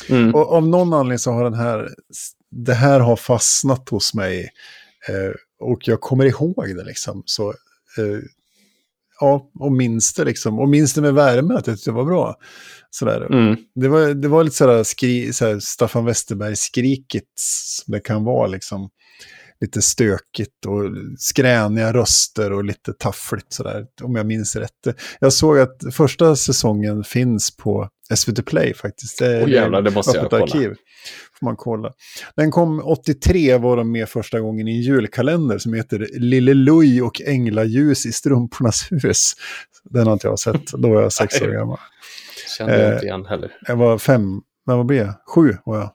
[0.09, 0.35] Mm.
[0.35, 1.89] Och av någon anledning så har den här,
[2.51, 4.49] det här har fastnat hos mig.
[5.09, 7.23] Eh, och jag kommer ihåg det liksom.
[7.27, 7.49] Så,
[7.99, 8.21] eh,
[9.21, 10.59] ja, och minns det liksom.
[10.59, 12.37] Och minns det med värme att jag tyckte det var bra.
[12.91, 13.33] Sådär.
[13.33, 13.57] Mm.
[13.75, 18.91] Det, var, det var lite sådär, skri, sådär Staffan Westerberg-skrikigt som det kan vara liksom
[19.61, 20.83] lite stökigt och
[21.19, 24.97] skräniga röster och lite taffligt sådär, om jag minns rätt.
[25.21, 29.19] Jag såg att första säsongen finns på SVT Play faktiskt.
[29.19, 30.45] Det oh, jävlar, det måste jag kolla.
[30.45, 30.75] Arkiv.
[31.39, 31.93] Får man kolla.
[32.37, 37.03] Den kom 83, var de med första gången i en julkalender som heter Lille Louis
[37.03, 39.33] och Änglaljus i strumpornas hus.
[39.85, 41.79] Den har inte jag sett, då var jag sex år gammal.
[42.59, 43.53] Kände jag inte igen heller.
[43.67, 45.15] Jag var fem, när var jag?
[45.35, 45.91] Sju var jag.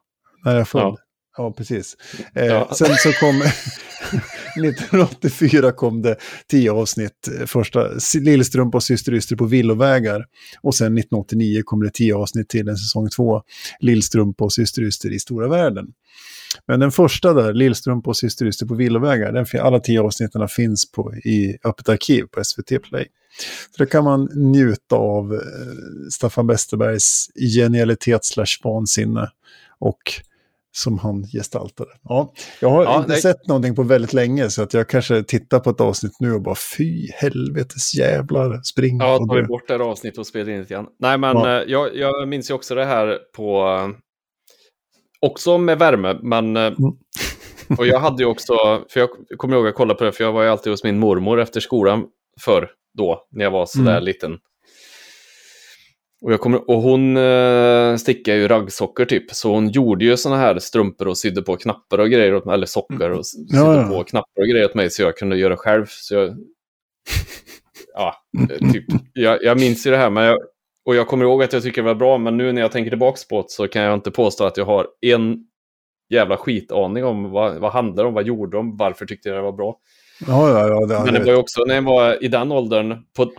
[0.45, 0.82] När jag född.
[0.82, 0.97] Ja.
[1.38, 1.98] Ja, precis.
[2.36, 2.74] Eh, ja.
[2.74, 3.41] Sen så kom
[4.65, 6.15] 1984 kom det
[6.48, 7.30] tio avsnitt.
[7.45, 10.26] Första Lillstrumpa och Syster Yster på villovägar.
[10.62, 13.41] Och sen 1989 kom det tio avsnitt till en säsong två.
[13.80, 15.88] Lillstrumpa och Syster Yster i stora världen.
[16.67, 20.91] Men den första där, Lillstrumpa och Syster Yster på villovägar, den, alla tio avsnitten finns
[20.91, 23.08] på, i Öppet arkiv på SVT Play.
[23.71, 25.39] Så det kan man njuta av eh,
[26.12, 29.30] Staffan Westerbergs genialitet slash vansinne.
[29.80, 30.02] Och
[30.78, 31.90] som han gestaltade.
[32.04, 33.22] Ja, jag har ja, inte det...
[33.22, 36.42] sett någonting på väldigt länge så att jag kanske tittar på ett avsnitt nu och
[36.42, 38.98] bara fy helvetes jävlar, spring.
[38.98, 40.88] Ja, tar vi bort det här avsnittet och spelar in lite grann.
[41.00, 41.62] Nej, men ja.
[41.62, 43.98] Eh, jag, jag minns ju också det här på, eh,
[45.22, 46.78] också med värme, men eh, mm.
[47.78, 48.54] och jag hade ju också,
[48.90, 51.00] för jag kommer ihåg att kolla på det, för jag var ju alltid hos min
[51.00, 52.06] mormor efter skolan
[52.42, 54.04] förr, då, när jag var sådär mm.
[54.04, 54.38] liten.
[56.26, 60.42] Och, jag kommer, och hon eh, stickade ju raggsockor typ, så hon gjorde ju sådana
[60.42, 63.76] här strumpor och sydde på knappar och grejer, åt mig, eller sockor och sydde ja,
[63.76, 63.88] ja.
[63.88, 65.86] på knappar och grejer åt mig så jag kunde göra själv.
[65.90, 66.38] Så jag,
[67.94, 68.16] ja,
[68.74, 70.38] typ, jag, jag minns ju det här, men jag,
[70.86, 72.92] och jag kommer ihåg att jag tycker det var bra, men nu när jag tänker
[72.92, 75.38] tillbaka på det så kan jag inte påstå att jag har en
[76.10, 79.52] jävla skitaning om vad, vad handlar om, vad gjorde de, varför tyckte jag det var
[79.52, 79.78] bra.
[80.28, 82.98] Ja, ja, ja, det men det var ju också när jag var i den åldern,
[83.18, 83.32] på,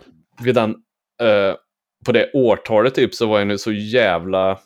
[0.42, 0.70] vid den
[1.22, 1.54] uh,
[2.06, 4.58] på det årtalet typ så var jag nu så jävla...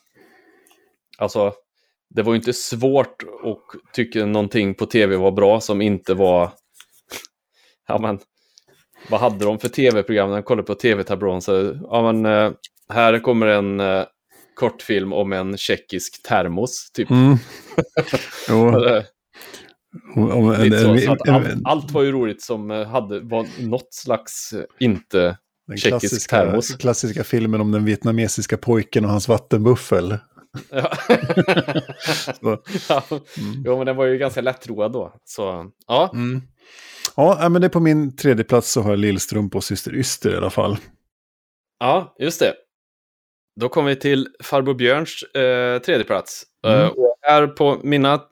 [1.18, 1.53] Alltså,
[2.14, 6.50] det var ju inte svårt att tycka någonting på tv var bra som inte var...
[7.88, 8.18] Ja men,
[9.09, 11.42] vad hade de för tv-program när jag kollade på tv-tablån?
[11.42, 12.53] Så, ja men, eh,
[12.88, 14.05] här kommer en uh,
[14.55, 17.11] kortfilm om en tjeckisk termos, typ.
[17.11, 17.37] Mm.
[21.29, 25.37] allt, allt, var ju roligt som eh, hade, var något slags, inte
[25.71, 26.77] den klassiska, termos.
[26.77, 30.19] klassiska filmen om den vietnamesiska pojken och hans vattenbuffel.
[30.71, 30.93] Ja.
[32.89, 33.03] ja.
[33.39, 33.63] Mm.
[33.65, 35.15] Jo, men den var ju ganska lättroad då.
[35.25, 36.11] Så, ja.
[36.15, 36.43] Mm.
[37.17, 40.33] Ja, men det är på min tredje plats så har jag Lillstrump och Syster Yster
[40.33, 40.77] i alla fall.
[41.79, 42.55] Ja, just det.
[43.61, 46.43] Då kommer vi till Farbror Björns eh, tredje plats.
[46.67, 46.85] Eh, mm.
[46.85, 48.23] Uh, och här på mina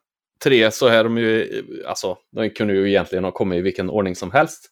[0.45, 4.17] tre så är de ju, alltså, de kunde ju egentligen ha kommit i vilken ordning
[4.17, 4.71] som helst.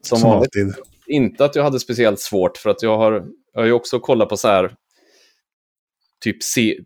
[0.00, 0.74] Som, som alltid
[1.06, 3.12] inte att jag hade speciellt svårt för att jag har,
[3.52, 4.74] jag har ju också kollat på så här
[6.24, 6.78] typ se,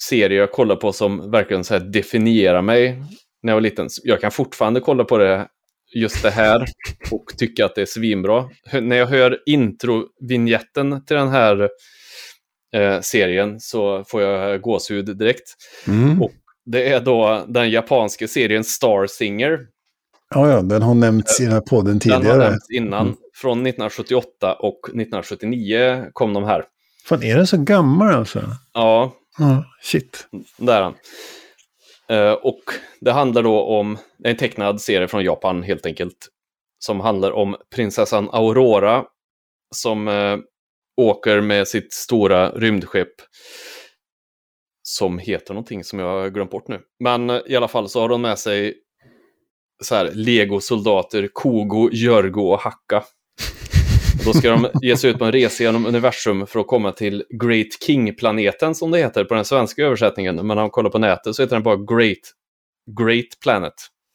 [0.00, 3.02] serier jag kollar på som verkligen så här definierar mig
[3.42, 3.88] när jag var liten.
[4.02, 5.48] Jag kan fortfarande kolla på det,
[5.94, 6.66] just det här
[7.10, 8.50] och tycka att det är svinbra.
[8.72, 11.68] När jag hör intro-vinjetten till den här
[12.74, 15.54] eh, serien så får jag gåshud direkt.
[15.88, 16.22] Mm.
[16.22, 16.32] Och
[16.64, 19.58] det är då den japanska serien Star Singer
[20.34, 22.22] Ja, ja, den har nämnts i den här podden tidigare.
[22.22, 23.06] Den har nämnts innan.
[23.06, 23.16] Mm.
[23.34, 26.64] Från 1978 och 1979 kom de här.
[27.04, 28.42] Fan, är den så gammal alltså?
[28.72, 29.12] Ja.
[29.38, 30.28] Oh, shit.
[30.56, 30.94] Det är den.
[32.12, 32.62] Uh, och
[33.00, 36.28] det handlar då om en tecknad serie från Japan helt enkelt.
[36.78, 39.04] Som handlar om prinsessan Aurora
[39.74, 40.38] som uh,
[40.96, 43.12] åker med sitt stora rymdskepp
[44.82, 46.80] som heter någonting som jag har glömt bort nu.
[47.00, 48.74] Men uh, i alla fall så har de med sig
[49.80, 53.04] så här, legosoldater, Kogo, Jörgo och Hacka.
[54.18, 56.92] Och då ska de ge sig ut på en resa genom universum för att komma
[56.92, 60.36] till Great King-planeten som det heter på den svenska översättningen.
[60.36, 62.18] Men när man kollar på nätet så heter den bara Great,
[62.98, 63.74] Great Planet.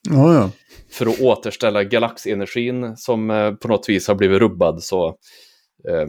[0.09, 0.51] Oh, ja.
[0.91, 4.83] För att återställa galaxenergin som eh, på något vis har blivit rubbad.
[4.83, 5.07] Så,
[5.89, 6.07] eh,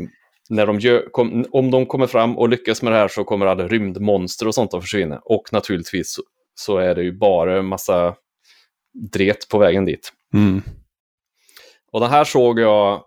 [0.49, 3.47] när de gör, kom, om de kommer fram och lyckas med det här så kommer
[3.47, 5.21] alla rymdmonster och sånt att försvinna.
[5.25, 6.23] Och naturligtvis så,
[6.55, 8.15] så är det ju bara en massa
[9.13, 10.13] dret på vägen dit.
[10.35, 10.63] Mm.
[11.93, 13.05] Och den här såg jag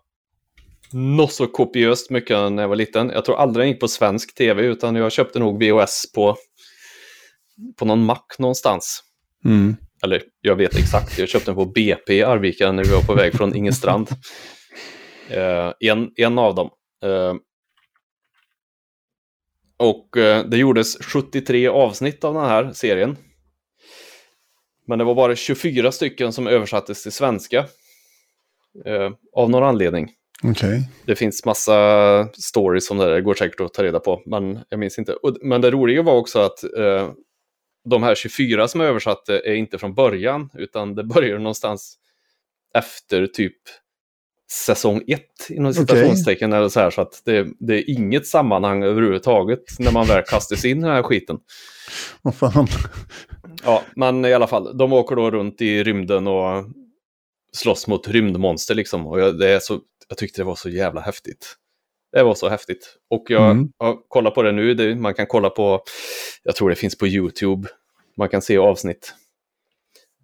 [0.93, 3.09] något så kopiöst mycket när jag var liten.
[3.09, 6.37] Jag tror aldrig jag gick på svensk tv utan jag köpte nog VHS på,
[7.79, 9.03] på någon mack någonstans.
[9.45, 9.75] Mm.
[10.03, 13.13] Eller jag vet exakt, jag köpte den på BP i Arvika när vi var på
[13.13, 14.09] väg från Ingestrand.
[15.31, 16.69] uh, en, en av dem.
[17.05, 17.33] Uh,
[19.77, 23.17] Och eh, det gjordes 73 avsnitt av den här serien.
[24.89, 27.65] Men det var bara 24 stycken som översattes till svenska.
[28.85, 30.11] Eh, av någon anledning.
[30.43, 30.89] Okej.
[31.05, 34.59] Det finns massa stories som det där, det går säkert att ta reda på, men
[34.69, 35.15] jag minns inte.
[35.41, 37.11] Men det roliga var också att eh,
[37.89, 41.95] de här 24 som jag översatte är inte från början, utan det börjar någonstans
[42.73, 43.57] efter typ
[44.51, 49.63] säsong 1 inom citationstecken eller så här, så att det, det är inget sammanhang överhuvudtaget
[49.79, 51.37] när man väl kastas in i den här skiten.
[52.21, 52.67] Vad fan.
[53.63, 56.65] Ja, men i alla fall, de åker då runt i rymden och
[57.53, 59.07] slåss mot rymdmonster liksom.
[59.07, 61.55] Och jag, det är så, jag tyckte det var så jävla häftigt.
[62.11, 62.97] Det var så häftigt.
[63.09, 63.69] Och jag Mm.
[63.77, 64.73] har kollat på det nu.
[64.73, 65.81] Det, man kan kolla på,
[66.43, 67.67] jag tror det finns på YouTube.
[68.17, 69.13] Man kan se avsnitt.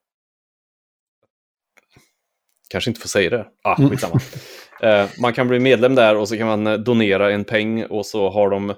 [2.74, 3.46] Kanske inte får säga det.
[3.64, 3.90] Ah, Mm.
[3.90, 4.20] skitsamma.
[4.82, 8.06] eh, man kan bli medlem där och så kan man eh, donera en peng och
[8.06, 8.74] så har de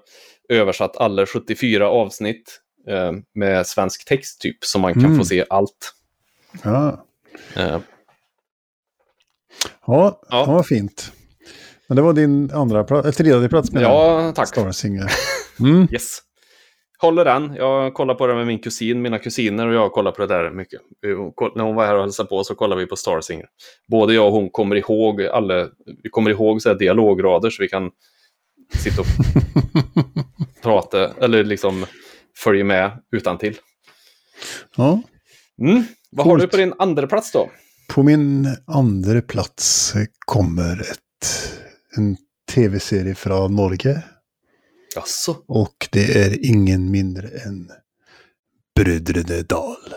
[0.49, 5.17] översatt alla 74 avsnitt eh, med svensk text typ, så man kan Mm.
[5.17, 5.93] få se allt.
[6.63, 7.05] Ja,
[7.55, 7.81] ja,
[9.87, 10.19] Ja.
[10.29, 10.45] ja.
[10.47, 11.11] vad fint.
[11.87, 14.47] Men det var din andra plats, tredje plats med ja, tack.
[14.47, 15.11] Starsinger.
[15.59, 15.87] Mm.
[15.91, 16.17] Yes.
[17.05, 17.55] Håller den.
[17.55, 20.51] Jag kollar på det med min kusin, mina kusiner och jag kollar på det där
[20.51, 20.81] mycket.
[21.55, 23.45] När hon var här och hälsade på så kollade vi på Starsinger.
[23.87, 25.67] Både jag och hon kommer ihåg alla,
[26.03, 27.91] vi kommer ihåg så här dialograder så vi kan
[28.77, 29.07] sitta och
[30.63, 31.85] prata, eller liksom
[32.37, 33.57] följa med utan till.
[34.75, 35.01] Ja.
[35.61, 35.83] Mm.
[36.11, 37.49] Vad har du på din andra plats då?
[37.89, 39.93] På min andra plats
[40.25, 41.57] kommer ett,
[41.97, 42.17] en
[42.53, 44.03] tv-serie från Norge.
[44.95, 45.35] Jaså?
[45.47, 47.71] Och det är ingen mindre än
[48.75, 49.93] Bröderna Dahl.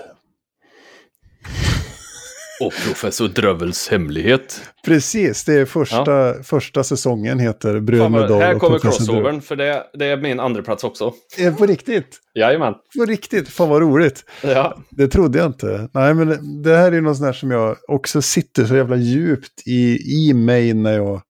[2.60, 4.60] Och Professor Drövels hemlighet.
[4.84, 8.40] Precis, det är första, första säsongen heter Bröderna Dahl.
[8.42, 11.12] här kommer crossovern, för det, det är min andra plats också.
[11.38, 12.18] Är På riktigt?
[12.34, 12.74] Jajamän.
[12.98, 13.48] På riktigt?
[13.48, 14.24] Fan vad roligt.
[14.42, 14.78] Ja.
[14.90, 15.88] Det trodde jag inte.
[15.92, 19.62] Nej, men det- det här är något sånt som jag också sitter så jävla djupt
[19.66, 21.22] i, i mig när jag,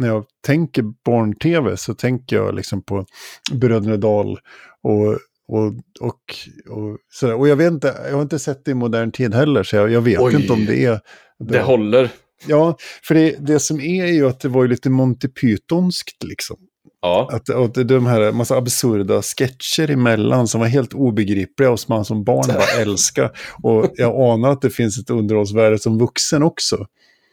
[0.00, 1.76] när jag tänker barn-tv.
[1.76, 3.04] Så tänker jag liksom på
[3.52, 4.38] Bröderna Dahl
[4.82, 5.06] och,
[5.48, 5.66] och,
[6.00, 6.34] och,
[6.70, 7.34] och sådär.
[7.34, 9.90] Och jag vet inte, jag har inte sett det i modern tid heller, så jag,
[9.92, 10.34] jag vet Oj.
[10.34, 11.00] inte om det är...
[11.44, 12.10] Det håller.
[12.46, 16.22] Ja, för det, det som är är ju att det var ju lite Monty Pythonskt
[16.24, 16.56] liksom.
[17.02, 17.28] Ja.
[17.32, 21.94] Att, att det- de här massa absurda sketcher emellan som var helt obegripliga och som
[21.94, 23.30] man som barn bara älskar.
[23.62, 26.86] Och jag anar att det finns ett underhållsvärde som vuxen också.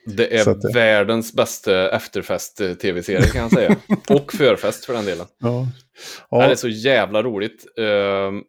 [0.07, 3.75] Det är att världens bästa efterfest-tv-serie kan jag säga.
[4.09, 5.25] Och förfest för den delen.
[5.39, 5.67] Ja.
[6.29, 7.65] Det är Ja, så jävla roligt.
[7.77, 8.41] Ehm,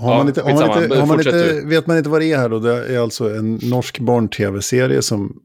[0.00, 2.36] har man inte, har man inte, har man inte, vet man inte vad det är
[2.36, 2.58] här då?
[2.58, 5.36] Det är alltså en norsk barn-tv-serie som,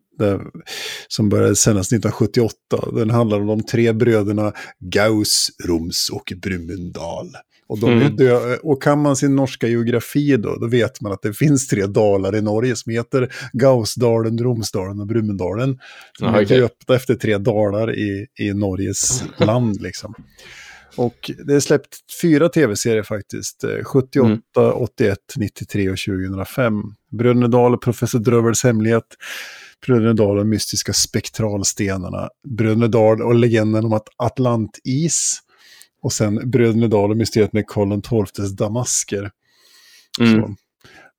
[1.07, 2.55] som började sändas 1978.
[2.93, 7.27] Den handlar om de tre bröderna Gauss, Roms och Brumunddal.
[7.67, 8.15] Och, är Mm.
[8.15, 11.85] dö- och kan man sin norska geografi då, då vet man att det finns tre
[11.85, 15.79] dalar i Norge som heter Gaussdalen, Romsdalen och Brumunddalen.
[16.17, 16.59] Som Aha, är okej.
[16.59, 20.13] döpta efter tre dalar i, i Norges land liksom.
[20.97, 23.63] Och det är släppt fyra tv-serier faktiskt.
[23.63, 24.73] Eh, 78, Mm.
[24.75, 26.73] 81, 93 och 2005.
[27.11, 29.03] Brönnedal, Professor Drövels hemlighet,
[29.87, 35.39] Bröderna Dal och mystiska spektralstenarna, Bröderna Dal och legenden om att Atlantis,
[36.05, 39.31] och sen Bröderna Dal och mysteriet med Karl XIIs damasker.
[40.19, 40.55] Mm.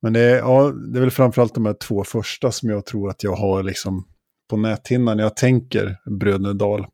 [0.03, 3.11] Men det är, ja, det är väl framförallt de här två första som jag tror
[3.11, 4.07] att jag har liksom
[4.51, 6.87] på näthinnan när jag tänker Bröderna Dal.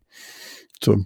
[0.84, 1.04] Så,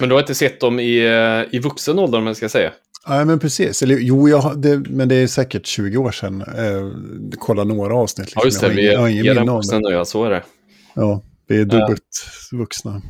[0.00, 2.72] Men du har inte sett dem i, eh, i vuxen ålder om jag ska säga?
[3.08, 3.82] nej men precis.
[3.82, 6.40] Eller, jo, jag, det, men det är säkert 20 år sedan.
[6.42, 6.90] Eh,
[7.38, 8.26] kolla några avsnitt.
[8.26, 8.40] Liksom.
[8.40, 8.66] Ja, just det.
[8.66, 9.88] Jag har Vi ingen- jag har ingen är vuxen det.
[9.88, 10.04] nu, ja.
[10.04, 10.42] Så är det.
[10.94, 13.02] Ja, vi är dubbelt vuxna.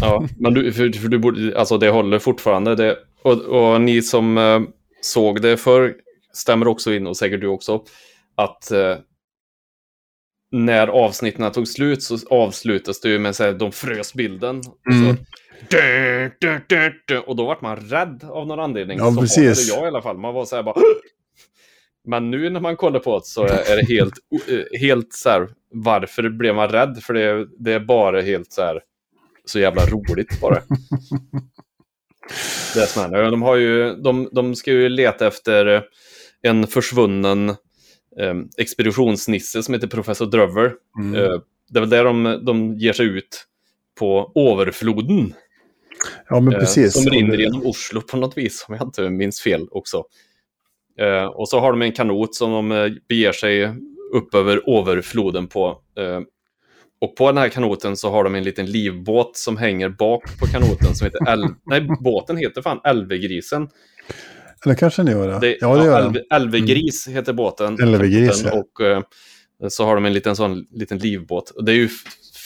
[0.00, 2.74] Ja, men du, för, för du borde, alltså det håller fortfarande.
[2.74, 4.60] Det, och, och ni som eh,
[5.00, 5.94] såg det för
[6.32, 7.82] stämmer också in, och säkert du också,
[8.34, 8.96] att eh,
[10.52, 14.58] när avsnitten tog slut så avslutas det ju med så här, de frös bilden.
[14.58, 15.16] Och, Mm.
[15.16, 15.22] så,
[15.70, 16.30] dö,
[16.68, 18.98] dö, dö, och då vart man rädd av någon anledning.
[18.98, 19.68] Ja, så precis.
[19.68, 20.18] jag i alla fall.
[20.18, 20.74] Man var så här bara...
[22.08, 24.14] Men nu när man kollar på det så är det helt,
[24.48, 26.98] eh, helt så här, varför blev man rädd?
[27.02, 28.80] För det, det är bara helt så här,
[29.46, 30.62] så jävla roligt bara.
[32.74, 33.30] det som händer.
[33.30, 35.84] De, har ju, de, de ska ju leta efter
[36.42, 37.48] en försvunnen
[38.20, 40.72] eh, expeditionsnisse som heter Professor Drover.
[40.98, 41.14] Mm.
[41.14, 43.46] Eh, det är väl där de, de ger sig ut
[43.98, 45.34] på överfloden.
[46.28, 46.92] Ja, men Eh, precis.
[46.92, 50.04] Som Och rinner genom Oslo på något vis, om jag inte minns fel också.
[51.00, 53.74] Eh, och så har de en kanot som de eh, beger sig
[54.12, 55.80] upp över överfloden på.
[57.02, 60.38] Eh, och på den här kanoten så har de en liten livbåt som hänger bak
[60.40, 63.68] på kanoten som heter El Nej, båten heter fan Älvegrisen.
[64.64, 65.38] Eller kanske ni gör det.
[65.40, 66.00] Det, ja, det gör.
[66.02, 67.82] Älve- Älvegris heter båten.
[67.82, 68.52] Älvegris, ja.
[68.60, 69.00] Och eh,
[69.68, 71.50] så har de en liten sån liten livbåt.
[71.50, 71.88] Och det är ju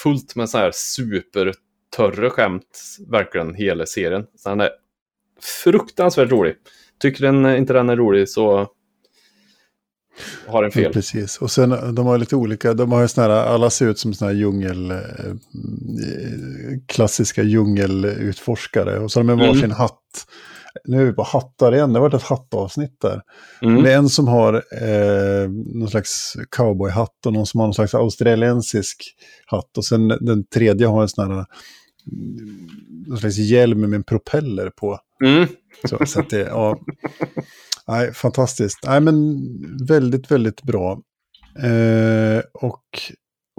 [0.03, 4.26] fullt med så här supertörre skämt, verkligen, hela serien.
[4.36, 4.70] Så den är
[5.62, 6.55] fruktansvärt rolig.
[7.01, 8.68] Tycker den, inte den är rolig så
[10.46, 10.92] har Ja, fel.
[10.92, 11.38] precis.
[11.38, 14.14] Och sen de har lite olika, de har ju såna här, alla ser ut som
[14.14, 14.98] såna här djungel, eh,
[16.86, 18.98] klassiska djungelutforskare.
[18.98, 19.54] Och så har de en Mm.
[19.54, 19.96] varsin hatt.
[20.84, 23.20] Nu är vi på hattar igen, det har varit ett hattavsnitt där.
[23.62, 23.82] Mm.
[23.82, 27.94] Det är en som har eh, någon slags cowboyhatt och någon som har någon slags
[27.94, 29.14] australiensisk
[29.46, 29.78] hatt.
[29.78, 31.46] Och sen den tredje har en sån här, mm,
[33.06, 34.98] någon slags hjälm med en propeller på.
[35.24, 35.46] Mm.
[35.88, 36.78] Så, så att det, ja.
[37.91, 38.78] Nej, fantastiskt.
[38.86, 39.38] Nej, men
[39.88, 40.93] väldigt, väldigt bra.
[41.62, 42.84] Eh, och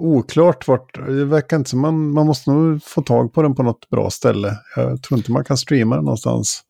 [0.02, 3.62] oklart vart, det verkar inte som man, man måste nog få tag på den på
[3.62, 4.56] något bra ställe.
[4.76, 6.62] Jag tror inte man kan streama den någonstans.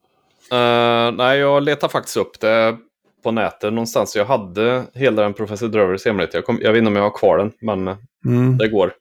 [0.52, 2.76] Eh, nej, jag letar faktiskt upp det
[3.24, 4.16] på nätet någonstans.
[4.16, 6.34] Jag hade hela den Professor Drovers hemlighet.
[6.34, 7.96] Jag, kom, jag vet inte om jag har kvar den, men
[8.26, 8.58] Mm.
[8.58, 8.92] det går.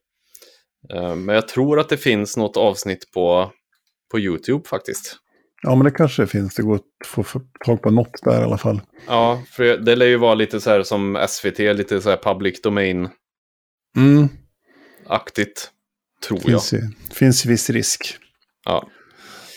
[0.94, 3.52] Eh, men jag tror att det finns något avsnitt på,
[4.12, 5.18] på YouTube faktiskt.
[5.64, 6.56] Ja, men det kanske finns.
[6.56, 7.24] Det går att få
[7.66, 8.82] tag på något där i alla fall.
[9.08, 12.62] Ja, för det lär ju vara lite så här som SVT, lite så här public
[12.62, 13.12] domain-aktigt,
[13.98, 14.18] Mm.
[16.28, 16.46] tror jag.
[16.46, 16.82] Finns, ju,
[17.14, 18.18] finns viss risk.
[18.66, 18.88] Ja.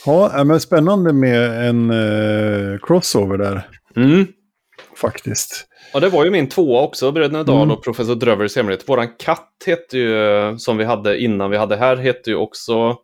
[0.07, 4.27] Ja, äh, men spännande med en eh, crossover där, Mm.
[4.97, 5.67] faktiskt.
[5.95, 7.71] Och det var ju min tvåa också, Bröderna Dahl Mm.
[7.71, 8.89] och Professor Drovers hemlighet.
[8.89, 12.97] Våran katt hette ju, eh, som vi hade innan vi hade här, hette ju också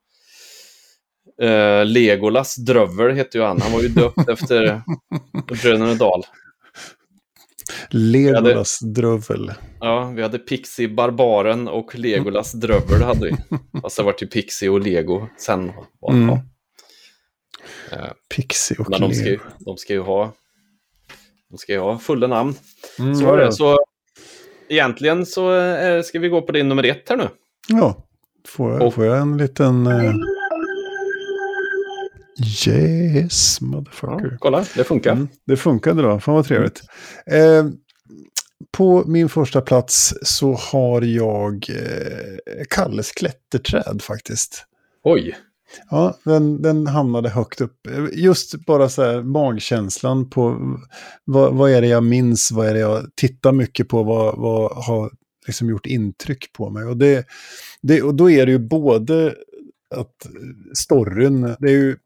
[1.41, 3.61] eh, Legolas Drover hette ju han.
[3.61, 4.83] Han var ju döpt efter
[5.63, 6.23] Bröderna Dahl.
[7.91, 9.53] Legolas drövel.
[9.81, 13.37] Ja, vi hade Pixie Barbaren och Legolas Drover hade vi.
[13.83, 15.73] Fast det var till Pixie och Lego sen.
[16.01, 16.29] Var Mm.
[17.93, 19.43] Eh, Pixie och Men de ska, ju, Lego.
[19.59, 20.33] de ska ju ha
[21.51, 22.55] de ska ju ha fulla namn.
[22.99, 23.53] Mm, Så, det.
[23.53, 23.79] så
[24.69, 27.29] egentligen så eh, ska vi gå på din nummer ett här nu.
[27.69, 28.07] Ja,
[28.49, 29.87] får jag, Och- får jag en liten...
[29.87, 30.13] Eh...
[32.67, 34.37] Yes, motherfucker.
[34.41, 35.13] Kolla, det funkar.
[35.13, 36.83] Mm, det funkade då, fan vad trevligt.
[37.27, 37.67] Eh,
[38.73, 44.65] på min första plats så har jag eh, Kalles klätterträd faktiskt.
[45.05, 45.37] Oj.
[45.91, 47.77] Ja, den, den hamnade högt upp.
[48.13, 50.59] Just bara så här magkänslan på
[51.25, 54.85] vad, vad är det jag minns, vad är det jag tittar mycket på, vad, vad
[54.85, 55.11] har
[55.47, 56.85] liksom gjort intryck på mig.
[56.85, 57.27] Och, det,
[57.83, 59.35] det, och då är det ju både
[59.95, 60.27] att
[60.75, 61.97] storyn, det är ju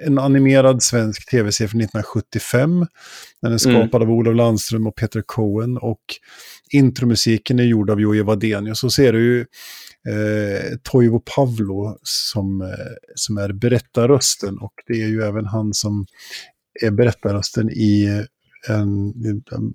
[0.00, 2.86] en animerad svensk tv-serie från 1975.
[3.42, 6.00] Den är skapad av Olof Landström och Peter Cohen och
[6.72, 8.78] intromusiken är gjord av Jojje Wadenius.
[8.78, 9.40] Så ser du ju
[10.08, 12.68] eh, Toivo Pavlo som, eh,
[13.14, 16.06] som är berättarrösten och det är ju även han som
[16.82, 18.24] är berättarrösten i
[18.68, 19.12] en,
[19.52, 19.74] en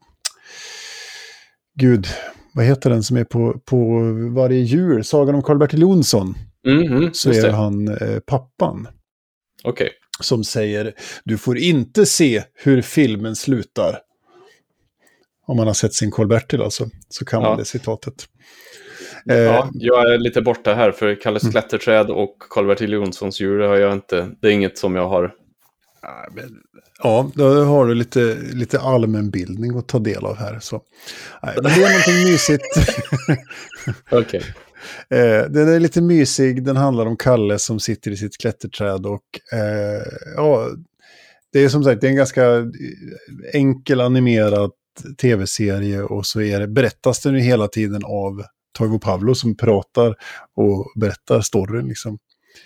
[1.79, 2.07] Gud,
[2.53, 3.99] vad heter den som är på, på
[4.35, 5.03] varje jul?
[5.03, 6.35] Sagan om Karl-Bertil Jonsson.
[6.67, 7.53] Mhm, Så just är det.
[7.55, 8.87] han eh, pappan
[9.63, 9.89] Okej.
[10.19, 10.93] Som säger
[11.23, 13.99] du får inte se hur filmen slutar.
[15.47, 17.57] Om man har sett sin Karl-Bertil alltså, så kan man Ja.
[17.57, 18.13] det citatet.
[19.25, 23.75] Ja, Eh, jag är lite borta här för Kalle Sklätterträd och Karl-Bertil Jonssons djur har
[23.77, 24.29] jag inte.
[24.41, 25.33] Det är inget som jag har.
[27.03, 30.59] Ja, då har du lite, lite allmänbildning att ta del av här.
[30.59, 30.81] Så.
[31.43, 32.63] Nej, men det är någonting mysigt.
[34.11, 34.41] Okej.
[35.09, 39.23] Eh, den är lite mysig, den handlar om Kalle som sitter i sitt klätterträd och
[39.53, 40.03] eh,
[40.35, 40.69] ja,
[41.53, 42.65] det är som sagt det är en ganska eh,
[43.53, 44.71] enkel animerad
[45.21, 48.43] tv-serie och så är det, berättas den ju hela tiden av
[48.77, 50.15] Toivo Pavlo som pratar
[50.55, 52.17] och berättar storyn liksom.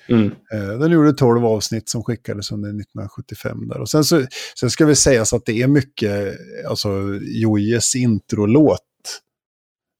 [0.10, 0.32] Mm.
[0.54, 3.80] Eh, Den gjorde 12 avsnitt som skickades under 1975 där.
[3.80, 4.26] Och sen, så,
[4.60, 6.38] sen ska vi säga så att det är mycket,
[6.70, 6.90] alltså
[7.22, 8.91] Jojes introlåt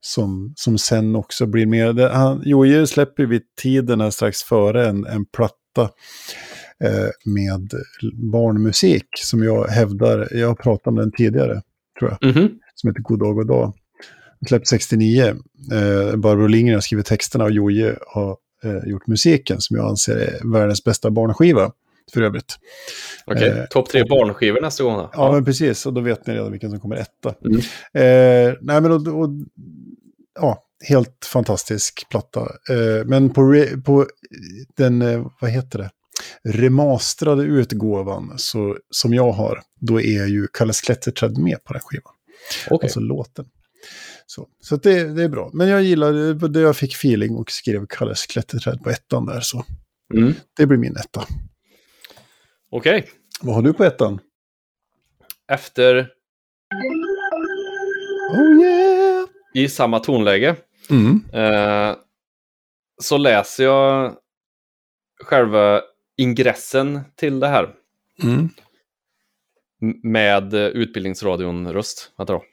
[0.02, 2.10] som, som sen också blir mer...
[2.10, 5.82] Han, Joje släpper vid tiden strax före en, en platta
[6.84, 7.72] eh, med
[8.32, 11.62] barnmusik som jag hävdar, jag har pratat om den tidigare,
[12.00, 12.50] tror jag, Mhm.
[12.76, 13.74] som heter God dag, god dag.
[14.40, 15.24] Den släpptes 69.
[15.72, 20.16] Eh, Barbro Lindgren har skrivit texterna och Joje har eh, gjort musiken som jag anser
[20.16, 21.72] är världens bästa barnskiva
[22.14, 22.60] för övrigt.
[23.26, 25.10] Okej, Eh, topp tre barnskivor nästa gång då?
[25.14, 25.86] Ja, men precis.
[25.86, 27.36] Och då vet ni redan vilken som kommer etta.
[27.46, 27.58] Mm.
[27.94, 29.30] Eh, nej, men och, och,
[30.40, 32.40] ja, helt fantastisk platta.
[32.42, 34.08] Eh, men på, re, på
[34.78, 35.90] den, eh, vad heter det,
[36.44, 42.14] remasterade utgåvan så, som jag har, då är ju Kalles Klätterträd med på den skivan.
[42.70, 42.86] Okej.
[42.86, 43.46] Alltså låten.
[44.26, 45.50] Så, så det, det är bra.
[45.54, 49.40] Men jag gillar det, det jag fick feeling och skrev Kalles Klätterträd på ettan där.
[49.42, 49.66] Så
[50.14, 50.34] Mm.
[50.58, 51.26] det blir min etta.
[52.72, 53.10] Okej.
[53.42, 54.20] Vad har du på ettan?
[55.52, 56.10] Efter,
[58.38, 59.28] Oh yeah!
[59.54, 60.56] i samma tonläge,
[60.90, 61.22] Mm.
[61.34, 61.96] eh,
[63.02, 64.18] så läser jag
[65.24, 65.82] själva
[66.18, 67.76] ingressen till det här.
[68.24, 68.50] Mm.
[70.04, 72.12] Med Utbildningsradion-röst.
[72.18, 72.44] Vänta då.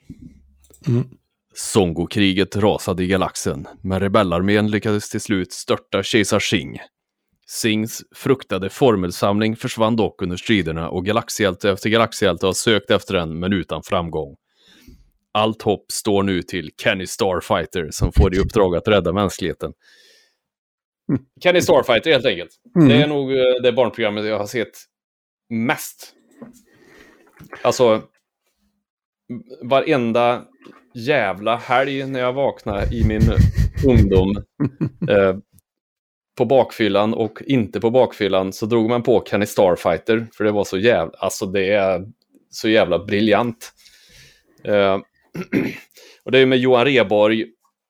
[0.87, 1.07] Mm.
[1.53, 6.79] Songokriget rasade i galaxen, men rebellarmén lyckades till slut störta kejsar Xing.
[7.51, 13.39] Sings fruktade formelsamling försvann dock under striderna och galaxhjälte efter galaxhjälte har sökt efter den,
[13.39, 14.35] men utan framgång.
[15.31, 19.73] Allt hopp står nu till Kenny Starfighter som får i uppdrag att rädda mänskligheten.
[21.43, 22.51] Kenny Starfighter helt enkelt.
[22.75, 22.87] Mm.
[22.87, 24.77] Det är nog eh, det barnprogrammet jag har sett
[25.49, 26.13] mest.
[27.61, 28.01] Alltså,
[29.63, 30.45] varenda
[30.95, 33.21] jävla helg när jag vaknade i min
[33.87, 34.37] ungdom
[35.09, 35.35] eh,
[36.39, 40.63] på bakfyllan och inte på bakfyllan så drog man på Kenny Starfighter för det var
[40.63, 42.05] så jävla, alltså det är
[42.49, 43.73] så jävla briljant.
[44.63, 44.93] Eh,
[46.23, 47.45] och det är med Johan Reborg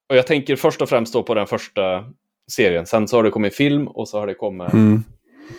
[0.10, 2.06] och jag tänker först och främst då på den första
[2.52, 2.86] serien.
[2.86, 5.04] Sen så har det kommit film och så har det kommit Mm.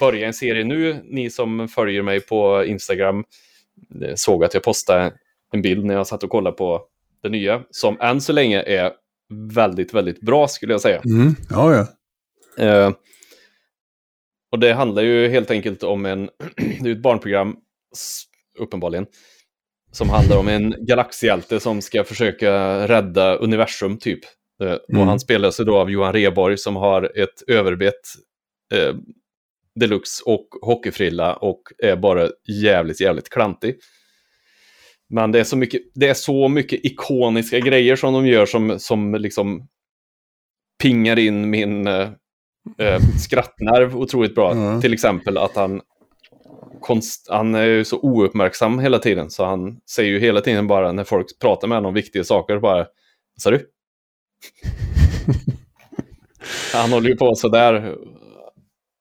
[0.00, 1.00] börja en serie nu.
[1.04, 3.24] Ni som följer mig på Instagram
[4.14, 5.12] såg att jag postade
[5.52, 6.82] en bild när jag satt och kollade på
[7.22, 8.92] det nya, som än så länge är
[9.54, 11.02] väldigt, väldigt bra skulle jag säga.
[11.04, 11.34] Mm.
[11.50, 11.86] Ja, ja.
[12.58, 12.92] Eh,
[14.52, 16.30] och det handlar ju helt enkelt om en,
[16.80, 17.56] det är ett barnprogram,
[18.58, 19.06] uppenbarligen,
[19.92, 22.52] som handlar om en galaxhjälte som ska försöka
[22.88, 24.20] rädda universum typ.
[24.62, 25.08] Eh, Och Mm.
[25.08, 28.00] han spelas då av Johan Reborg som har ett överbett
[28.74, 28.94] eh,
[29.80, 32.28] deluxe och hockeyfrilla och är bara
[32.62, 33.76] jävligt, jävligt klantig.
[35.08, 38.78] Men det är så mycket, det är så mycket ikoniska grejer som de gör som,
[38.80, 39.68] som liksom
[40.82, 41.86] pingar in min
[42.78, 44.56] eh, skrattnerv otroligt bra.
[44.56, 44.80] Ja.
[44.80, 45.80] Till exempel att han,
[46.80, 50.92] konst, han är ju så ouppmärksam hela tiden så han säger ju hela tiden bara
[50.92, 53.66] när folk pratar med honom om viktiga saker bara Vad sa du?
[56.74, 57.96] han håller ju på sådär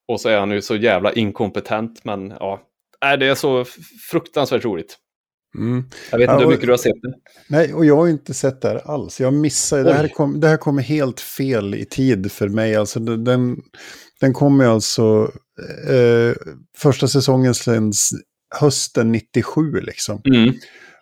[0.07, 2.69] och så är han ju så jävla inkompetent men ja,
[3.01, 3.65] Nej, det är så
[4.11, 4.97] fruktansvärt roligt.
[5.57, 5.83] Mm.
[6.11, 7.13] Jag vet Ja, inte hur och- mycket du har sett det.
[7.49, 9.19] Nej, och jag har inte sett det här alls.
[9.19, 12.75] Jag missade, det här, kom, det här kommer helt fel i tid för mig.
[12.75, 13.57] Alltså, den- den,
[14.19, 15.31] den kommer alltså,
[15.87, 16.33] eh,
[16.77, 18.09] första säsongen sänds
[18.59, 20.21] hösten 97 liksom.
[20.25, 20.53] Mm.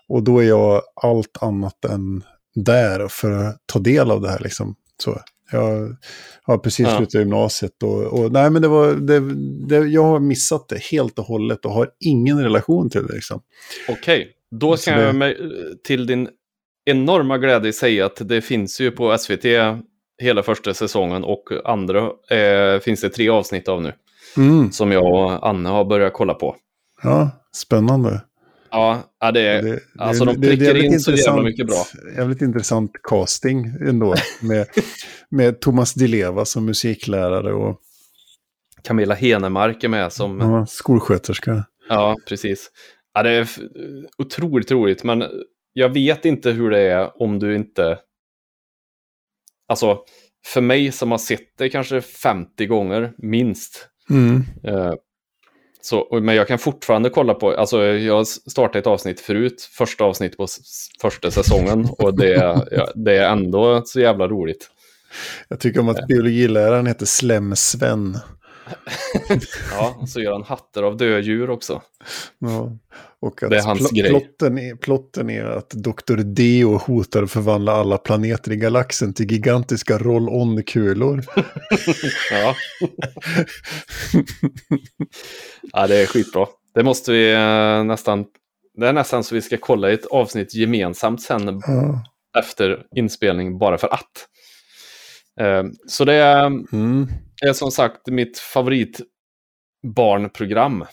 [0.10, 2.24] Och då är jag allt annat än
[2.56, 4.76] där för att ta del av det här liksom.
[5.04, 5.20] Så
[5.52, 5.96] jag
[6.44, 6.98] har precis Ja.
[6.98, 9.20] slutat gymnasiet och, och nej men det var, det,
[9.68, 13.42] det, jag har missat det helt och hållet och har ingen relation till det liksom.
[13.90, 15.36] Okej, då Så ska det- jag med,
[15.84, 16.30] till din
[16.86, 19.46] enorma glädje säga att det finns ju på SVT
[20.22, 23.94] hela första säsongen och andra eh, finns det tre avsnitt av nu
[24.38, 24.72] Mm.
[24.72, 26.56] som jag och Anne har börjat kolla på.
[27.04, 28.22] Ja, spännande.
[28.72, 29.64] Ja, det är...
[29.64, 31.86] Det, alltså, det- de det är prickar jävligt in så jävla mycket bra.
[32.18, 34.16] Jävligt intressant casting ändå.
[34.42, 34.68] Med,
[35.30, 37.80] med Thomas Di Leva som musiklärare och
[38.84, 40.40] Camilla Henemark är med som...
[40.40, 41.64] ja, skolsköterska.
[41.90, 42.70] Ja, precis.
[43.18, 43.48] Ja, det är
[44.18, 45.24] otroligt roligt, men
[45.74, 48.00] jag vet inte hur det är om du inte...
[49.68, 50.00] Alltså,
[50.46, 53.90] för mig som har sett det kanske 50 gånger, minst.
[54.10, 54.44] Mm.
[54.64, 54.94] Eh,
[55.82, 60.38] så, men jag kan fortfarande kolla på, alltså jag startade ett avsnitt förut, första avsnitt
[60.38, 60.48] på
[61.02, 64.70] första säsongen och det, är- ja, det är ändå så jävla roligt.
[65.48, 68.18] Jag tycker om att biologiläraren heter Slem-Sven.
[69.72, 71.82] Ja, och så gör han hattar av dödjur också.
[72.40, 72.78] Ja.
[73.20, 74.10] Och att Det är hans grej.
[74.10, 76.16] Plotten, är, plotten är att Dr.
[76.18, 81.24] Deo hotar att förvandla alla planeter i galaxen till gigantiska roll-on-kulor.
[82.32, 82.56] Ja.
[85.74, 86.46] ja, det är skitbra.
[86.74, 88.26] Det måste vi eh, nästan,
[88.78, 92.04] det är nästan så vi ska kolla i ett avsnitt gemensamt sen Ja.
[92.40, 94.28] efter inspelning bara för att.
[95.40, 97.08] Eh, Så det är, Mm.
[97.46, 100.86] Är som sagt mitt favoritbarnprogram.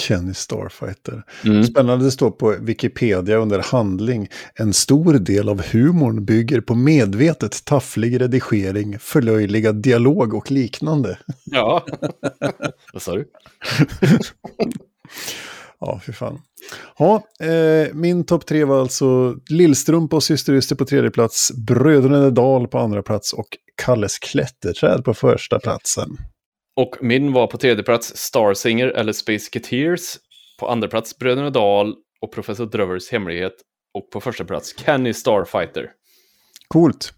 [0.00, 1.22] Kenny Starfighter.
[1.44, 1.64] Mm.
[1.64, 4.28] Spännande, det står på Wikipedia under handling.
[4.54, 11.18] En stor del av humorn bygger på medvetet tafflig redigering, förlöjligad dialog och liknande.
[11.44, 11.86] Ja.
[12.92, 13.28] Vad sa du?
[15.80, 16.40] Ja, fy fan.
[16.98, 22.30] Ja, eh, min topp tre var alltså Lillstrumpa och Syster Yster på tredje plats, Bröderna
[22.30, 23.46] Dal på andra plats och
[23.84, 26.08] Kalles klätterträd på första platsen.
[26.76, 30.16] Och min var på tredje plats Star Singer eller Space Cateers.
[30.60, 33.54] På andra plats Bröderna Dahl och Professor Drövers hemlighet.
[33.94, 35.90] Och på första plats Kenny Starfighter.
[36.68, 37.12] Coolt.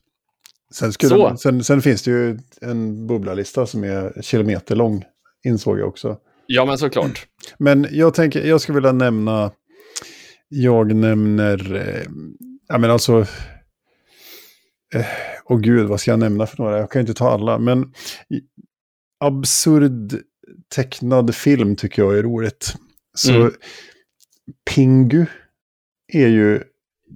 [0.75, 1.37] Sen, Så.
[1.37, 5.05] sen, sen finns det ju en bubblalista som är kilometerlång,
[5.45, 6.17] insåg jag också.
[6.47, 7.27] Ja, men såklart.
[7.59, 9.51] Men jag tänker, jag skulle vilja nämna,
[10.49, 12.07] jag nämner, eh,
[12.69, 13.21] ja men alltså,
[14.95, 15.07] eh,
[15.45, 16.79] åh gud, vad ska jag nämna för några?
[16.79, 17.93] Jag kan ju inte ta alla, men
[19.21, 20.23] absurd
[20.75, 22.75] tecknad film tycker jag är roligt.
[23.15, 23.53] Så Mm.
[24.71, 25.27] Pingu
[26.13, 26.63] är ju,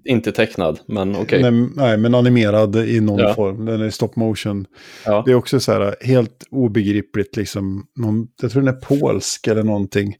[0.05, 1.43] Inte tecknad, men okej.
[1.51, 3.35] nej, nej, men animerad i någon Ja.
[3.35, 3.65] form.
[3.65, 4.67] Den är stop motion.
[5.05, 5.23] Ja.
[5.27, 9.63] Det är också så här helt obegripligt, liksom, någon, jag tror den är polsk eller
[9.63, 10.15] någonting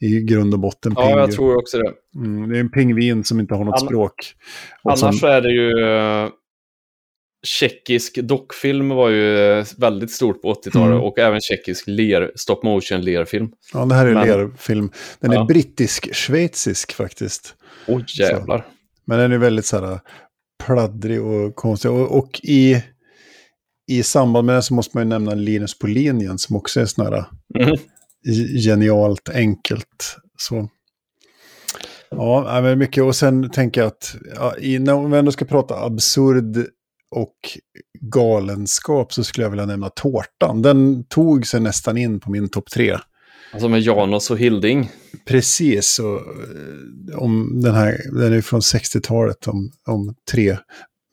[0.00, 0.92] i grund och botten.
[0.96, 1.32] ja, jag Pingu.
[1.36, 1.92] tror också det.
[2.16, 4.14] Mm, det är en pingvin som inte har något Ann- språk.
[4.82, 5.84] Och Annars som, så är det ju...
[6.24, 6.28] eh,
[7.46, 11.00] Tjeckisk dockfilm var ju eh, väldigt stort på 80-talet Mm.
[11.00, 13.48] och även tjeckisk ler, stop motion lerfilm.
[13.72, 14.90] ja, det här är men- lerfilm.
[15.20, 15.44] Den är Ja.
[15.44, 17.54] brittisk-schweizisk faktiskt.
[17.88, 18.66] Oj jävlar.
[19.06, 20.00] Men den är väldigt så här
[20.64, 21.90] pladdrig och konstig.
[21.90, 22.82] Och, och i,
[23.90, 26.86] i samband med den så måste man ju nämna Linus på linjen som också är
[26.86, 27.24] sån här
[27.60, 27.76] Mhm.
[28.64, 30.16] genialt enkelt.
[30.38, 30.68] Så.
[32.10, 33.04] Ja, nej, men mycket.
[33.04, 36.66] Och sen tänker jag att ja, i, när vi ändå ska prata absurd
[37.10, 37.34] och
[38.00, 40.62] galenskap så skulle jag vilja nämna Tårtan.
[40.62, 42.98] Den tog sig nästan in på min topp tre.
[43.54, 44.90] Alltså med Janos och Hilding.
[45.26, 50.56] Precis, och, eh, om den här, den är från 60-talet om, om tre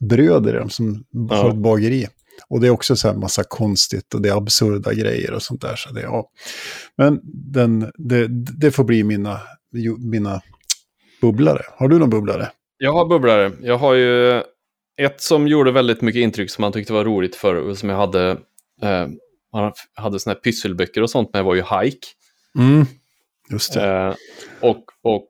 [0.10, 1.36] bröder som Ja.
[1.36, 2.08] har ett bageri.
[2.50, 5.62] Och det är också så här massa konstigt och det är absurda grejer och sånt
[5.62, 5.76] där.
[5.76, 6.30] Så det, ja.
[6.98, 7.20] Men
[7.54, 8.28] den, det,
[8.60, 9.40] det får bli mina,
[10.00, 10.42] mina
[11.22, 11.62] bubblare.
[11.78, 12.50] Har du någon bubblare?
[12.78, 13.52] Jag har bubblare.
[13.62, 14.38] Jag har ju
[15.02, 17.98] ett som gjorde väldigt mycket intryck som man tyckte var roligt för och som jag
[17.98, 18.30] hade.
[18.82, 19.08] Eh,
[19.54, 22.08] man hade såna här pysselböcker och sånt med var ju Hike.
[22.60, 22.86] Mm.
[23.50, 23.98] Just det.
[23.98, 24.16] Eh,
[24.62, 25.30] och, och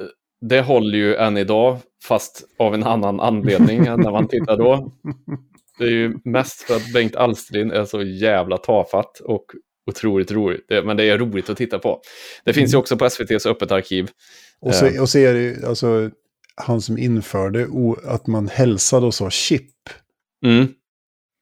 [0.00, 0.06] eh,
[0.40, 4.92] det håller ju än idag, fast av en annan anledning än när man tittar då.
[5.78, 9.44] Det är ju mest för att Bengt Alsterlind är så jävla tafatt och
[9.86, 10.66] otroligt roligt.
[10.84, 12.00] Men det är roligt att titta på.
[12.44, 14.10] Det finns ju också på SVTs Öppet arkiv.
[14.60, 16.10] Och så, och så är det ju alltså,
[16.54, 17.68] han som införde
[18.04, 19.70] att man hälsade och sa chip.
[20.44, 20.68] Mm.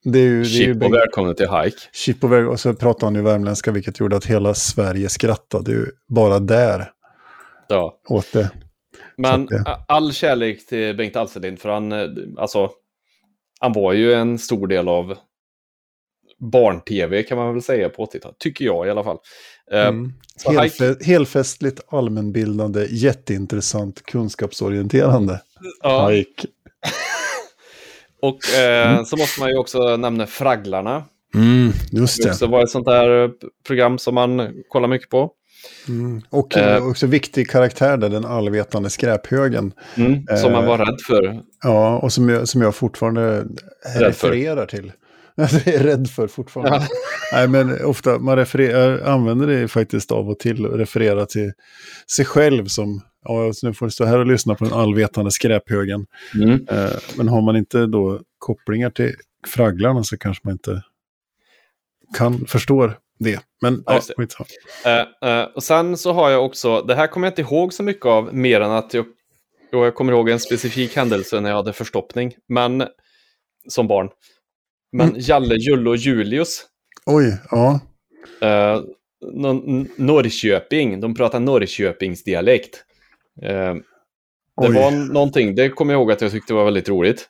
[0.05, 1.77] Det är ju, Chip och välkommen till Hike.
[1.93, 5.71] Chip och väg, och så pratade han ju värmländska, vilket gjorde att hela Sverige skrattade
[5.71, 6.91] ju bara där
[7.69, 8.01] Ja.
[8.09, 8.51] åt det.
[9.17, 12.71] Men det- all kärlek till Bengt Alsterlind, för han, eh, alltså,
[13.61, 15.15] han var ju en stor del av
[16.39, 19.19] barn-tv kan man väl säga på 80-talet, tycker jag i alla fall.
[19.73, 20.13] Eh, Mm.
[20.59, 25.41] Helfe, helfestligt, allmänbildande, jätteintressant, kunskapsorienterande.
[25.83, 26.49] ja, Hike.
[28.29, 31.05] Och eh, så måste man ju också nämna Fragglarna.
[31.35, 32.47] Mm, just Det det.
[32.47, 33.31] var ett sånt där eh,
[33.67, 35.31] program som man kollar mycket på.
[35.89, 36.23] Mm.
[36.31, 36.87] Och Eh.
[36.89, 39.73] också viktig karaktär där, den allvetande skräphögen.
[39.97, 40.69] Mm, som man Eh.
[40.69, 41.41] var rädd för.
[41.63, 43.45] Ja, och som jag, som jag fortfarande
[43.97, 44.93] refererar till.
[45.37, 46.77] Jag är rädd för fortfarande.
[46.77, 46.87] Ja.
[47.33, 51.53] Nej, men ofta, man refererar, använder det faktiskt av och till och refererar till
[52.17, 55.31] sig själv som, ja, så nu får du stå här och lyssna på den allvetande
[55.31, 56.07] skräphögen.
[56.35, 56.67] Mm.
[56.71, 59.15] Eh, men har man inte då kopplingar till
[59.47, 60.83] fragglarna så kanske man inte
[62.17, 63.41] kan, förstår det.
[63.63, 64.25] Men Ja, ja,
[64.85, 65.09] det.
[65.23, 67.83] Eh, eh, och sen så har jag också, det här kommer jag inte ihåg så
[67.83, 69.05] mycket av, mer än att jag
[69.83, 72.85] jag kommer ihåg en specifik händelse när jag hade förstoppning, men
[73.69, 74.09] som barn.
[74.93, 75.21] Men Mm.
[75.21, 76.67] Jalle, Julle och Julius,
[77.07, 77.81] Oj, ja.
[78.41, 78.81] eh,
[79.97, 82.85] Norrköping, de pratar Norrköpingsdialekt.
[83.43, 83.75] Eh,
[84.61, 84.75] det Oj.
[84.75, 87.29] var någonting, det kommer jag ihåg att jag tyckte var väldigt roligt.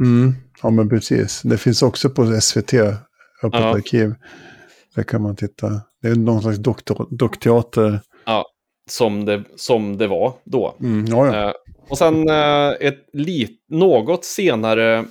[0.00, 0.34] Mm.
[0.62, 1.42] Ja, men precis.
[1.42, 2.74] Det finns också på SVT,
[3.42, 3.74] Öppet Ja.
[3.76, 4.14] arkiv.
[4.94, 5.80] Där kan man titta.
[6.02, 6.58] Det är någon slags
[7.10, 8.00] dockteater.
[8.90, 10.76] Som det, som det var då.
[10.80, 11.48] Mm, ja, ja.
[11.48, 11.52] Eh,
[11.88, 15.04] och sen eh, ett lit, något senare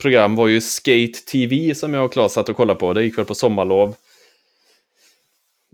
[0.00, 2.92] program var ju Skate TV som jag och Claes satt och kollade på.
[2.92, 3.94] Det gick väl på sommarlov.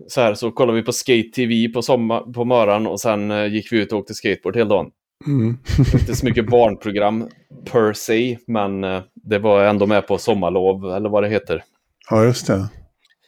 [0.08, 3.46] Så här så kollade vi på Skate TV på, sommar, på morgonen och sen eh,
[3.46, 4.90] gick vi ut och åkte skateboard hela dagen.
[5.26, 5.58] Mm.
[6.00, 7.28] Inte så mycket barnprogram
[7.72, 11.62] per se, men eh, det var ändå med på sommarlov eller vad det heter.
[12.10, 12.68] ja, just det.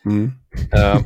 [0.05, 0.31] Mm.
[0.73, 1.01] Eh,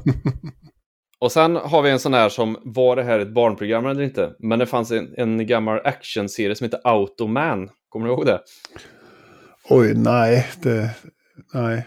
[1.20, 4.32] och sen har vi en sån här som, var det här ett barnprogram eller inte?
[4.38, 7.68] Men det fanns en, en gammal actionserie som heter Automan.
[7.88, 8.40] Kommer du ihåg det?
[9.68, 10.46] Oj, nej.
[10.62, 10.90] Det,
[11.54, 11.86] nej.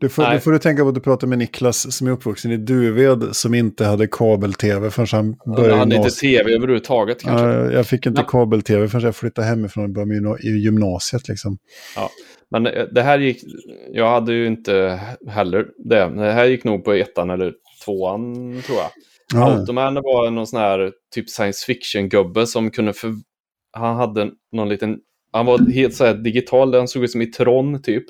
[0.00, 0.32] Du får.
[0.32, 3.36] Du får du tänka på att du pratar med Niklas som är uppvuxen i Duved
[3.36, 7.46] som inte hade kabel-tv förrän han började hade inte tv överhuvudtaget kanske.
[7.46, 8.26] Ja, jag fick inte Ja.
[8.26, 11.28] kabel-tv förrän jag flyttade hemifrån och började i gymnasiet.
[11.28, 11.58] Liksom.
[12.50, 13.42] Men eh, det här gick,
[13.92, 16.08] jag hade ju inte heller det.
[16.08, 17.52] Det här gick nog på ettan eller
[17.84, 18.34] tvåan
[18.66, 18.90] tror jag.
[19.34, 23.14] Ja, Automan var någon sån här typ science fiction-gubbe som kunde för...
[23.72, 24.98] Han hade någon liten...
[25.32, 28.04] Han var helt så här digital, han såg ut som i Tron typ.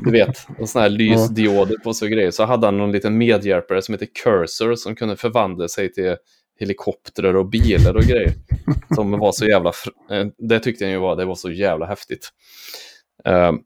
[0.00, 2.30] Du vet, och såna här lysdioder på och grejer.
[2.30, 6.16] Så hade han någon liten medhjälpare som heter Cursor som kunde förvandla sig till
[6.60, 8.32] helikoptrar och bilar och grejer.
[8.94, 9.72] Som var så jävla...
[10.10, 12.28] eh, Det tyckte jag ju var, det var så jävla häftigt.
[13.24, 13.58] Ehm,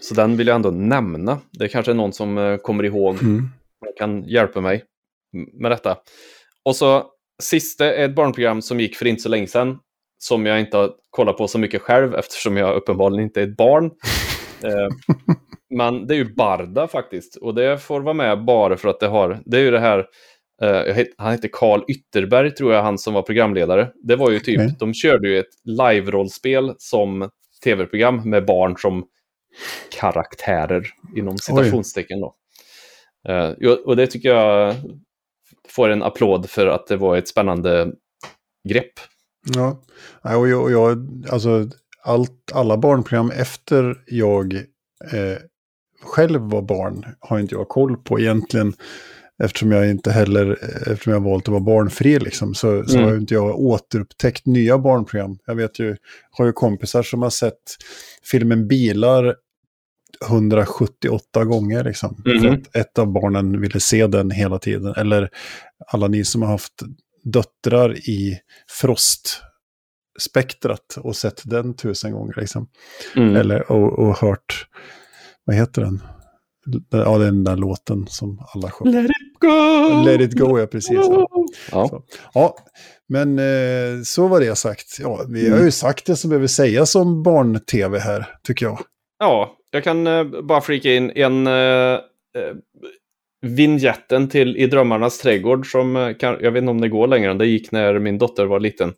[0.00, 1.40] så den vill jag ändå nämna.
[1.52, 3.48] Det är kanske är någon som eh, kommer ihåg Mm.
[3.98, 4.84] kan hjälpa mig
[5.52, 5.96] med detta.
[6.64, 7.06] Och så
[7.42, 9.78] sista är ett barnprogram som gick för inte så länge sedan.
[10.24, 13.56] Som jag inte har kollat på så mycket själv eftersom jag uppenbarligen inte är ett
[13.56, 13.84] barn.
[14.64, 14.88] eh,
[15.70, 17.36] men det är ju Barda faktiskt.
[17.36, 20.06] Och det får vara med bara för att det har, det är ju det här,
[20.94, 23.90] het- han heter Karl Ytterberg tror jag, han som var programledare.
[24.02, 24.76] Det var ju typ, Okej.
[24.78, 27.30] de körde ju ett live-rollspel som
[27.64, 29.04] tv-program med barn som
[30.00, 32.34] karaktärer inom citationstecken då.
[33.58, 34.74] Jo, och det tycker jag
[35.68, 37.92] får en applåd för att det var ett spännande
[38.68, 38.92] grepp.
[39.54, 39.82] Ja,
[40.36, 41.68] och jag, och jag alltså
[42.02, 44.54] allt, alla barnprogram efter jag
[45.12, 45.38] eh,
[46.02, 48.72] själv var barn har inte jag koll på egentligen.
[49.42, 50.58] Eftersom jag inte heller,
[50.92, 53.08] eftersom jag valt att vara barnfri liksom, så, så Mm.
[53.08, 55.38] har inte jag återupptäckt nya barnprogram.
[55.46, 55.96] Jag vet ju,
[56.30, 57.62] har ju kompisar som har sett
[58.30, 59.34] filmen Bilar
[60.28, 62.22] 178 gånger liksom.
[62.26, 62.40] Mhm.
[62.40, 64.94] För att ett av barnen ville se den hela tiden.
[64.96, 65.30] Eller
[65.86, 66.72] alla ni som har haft
[67.24, 72.34] döttrar i frostspektrat och sett den tusen gånger.
[72.36, 72.68] Liksom.
[73.16, 73.36] Mm.
[73.36, 74.66] Eller, och, och hört,
[75.44, 76.02] vad heter den?
[76.90, 79.02] Ja, det är den där låten som alla sjunger.
[79.02, 80.02] Let it go!
[80.04, 80.92] Let it go, ja precis.
[80.94, 81.28] Ja,
[81.70, 82.02] Ja.
[82.34, 82.56] Ja
[83.08, 84.96] men eh, så var det sagt.
[85.00, 88.80] Ja, vi har ju sagt det som behöver sägas om barn-tv här, tycker jag.
[89.18, 91.98] ja, jag kan eh, bara flika in en eh,
[93.44, 97.06] eh, vignetten till I drömmarnas trädgård som eh, kan, jag vet inte om det går
[97.06, 98.92] längre än det gick när min dotter var liten.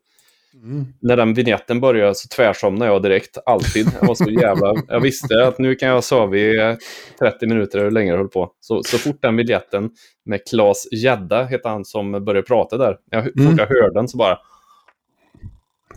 [1.01, 3.87] När den vignetten började så tvärsomnade jag direkt, alltid.
[4.01, 4.75] Jag var så jävla...
[4.89, 6.77] Jag visste att nu kan jag sova i eh,
[7.19, 8.51] 30 minuter eller längre jag höll på.
[8.61, 9.91] Så, så fort den vignetten
[10.25, 12.97] med Klas Gädda, heter han som började prata där.
[13.11, 13.57] Jag, fort Mm.
[13.59, 14.39] jag hörde den så bara,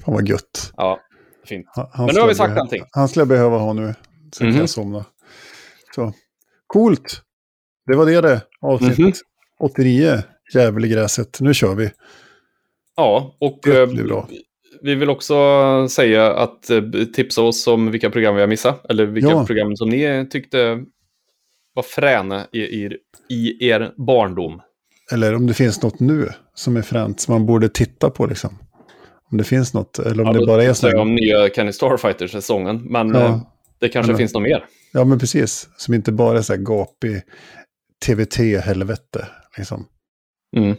[0.05, 0.73] Fan vad gött.
[0.77, 0.99] ja,
[1.45, 1.65] fint.
[1.75, 2.83] Han, han Men nu har vi sagt behö- allting.
[2.91, 3.93] Han skulle jag behöva ha nu.
[4.33, 4.59] Så kan Mhm.
[4.59, 5.05] jag somna.
[5.95, 6.13] Så.
[6.67, 7.21] Coolt.
[7.89, 8.41] Det var det det.
[8.61, 9.11] Avsnitt Mhm.
[9.59, 10.23] 89.
[10.53, 11.37] Jävel i gräset.
[11.41, 11.91] Nu kör vi.
[12.95, 13.89] Ja, och eh,
[14.81, 15.35] vi vill också
[15.89, 16.81] säga att eh,
[17.15, 18.85] tipsa oss om vilka program vi har missat.
[18.89, 19.45] Eller vilka Ja.
[19.45, 20.83] program som ni tyckte
[21.73, 22.97] var fräna i, i,
[23.29, 24.61] i er barndom.
[25.11, 28.57] Eller om det finns något nu som är fränt som man borde titta på liksom.
[29.31, 29.99] Om det finns något.
[29.99, 31.01] Eller om Ja, det bara är tipsar jag så.
[31.01, 32.81] om nya Kenny Starfighter-säsongen.
[32.91, 33.25] Men Ja.
[33.25, 33.39] eh,
[33.79, 34.65] det kanske Eller- finns något mer.
[34.93, 35.69] Ja, men precis.
[35.77, 37.21] Som inte bara är så här gapig
[38.05, 39.27] TVT-helvete.
[39.57, 39.85] Liksom.
[40.57, 40.77] Mm.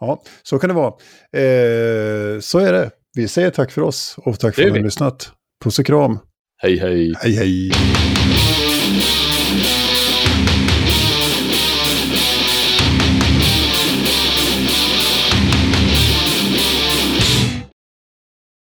[0.00, 0.92] Ja, så kan det vara.
[1.32, 2.90] Eh, så är det.
[3.14, 5.32] Vi säger tack för oss och tack för att ni har lyssnat.
[5.64, 6.18] Puss och kram.
[6.62, 7.14] Hej hej!
[7.22, 7.70] Hej hej.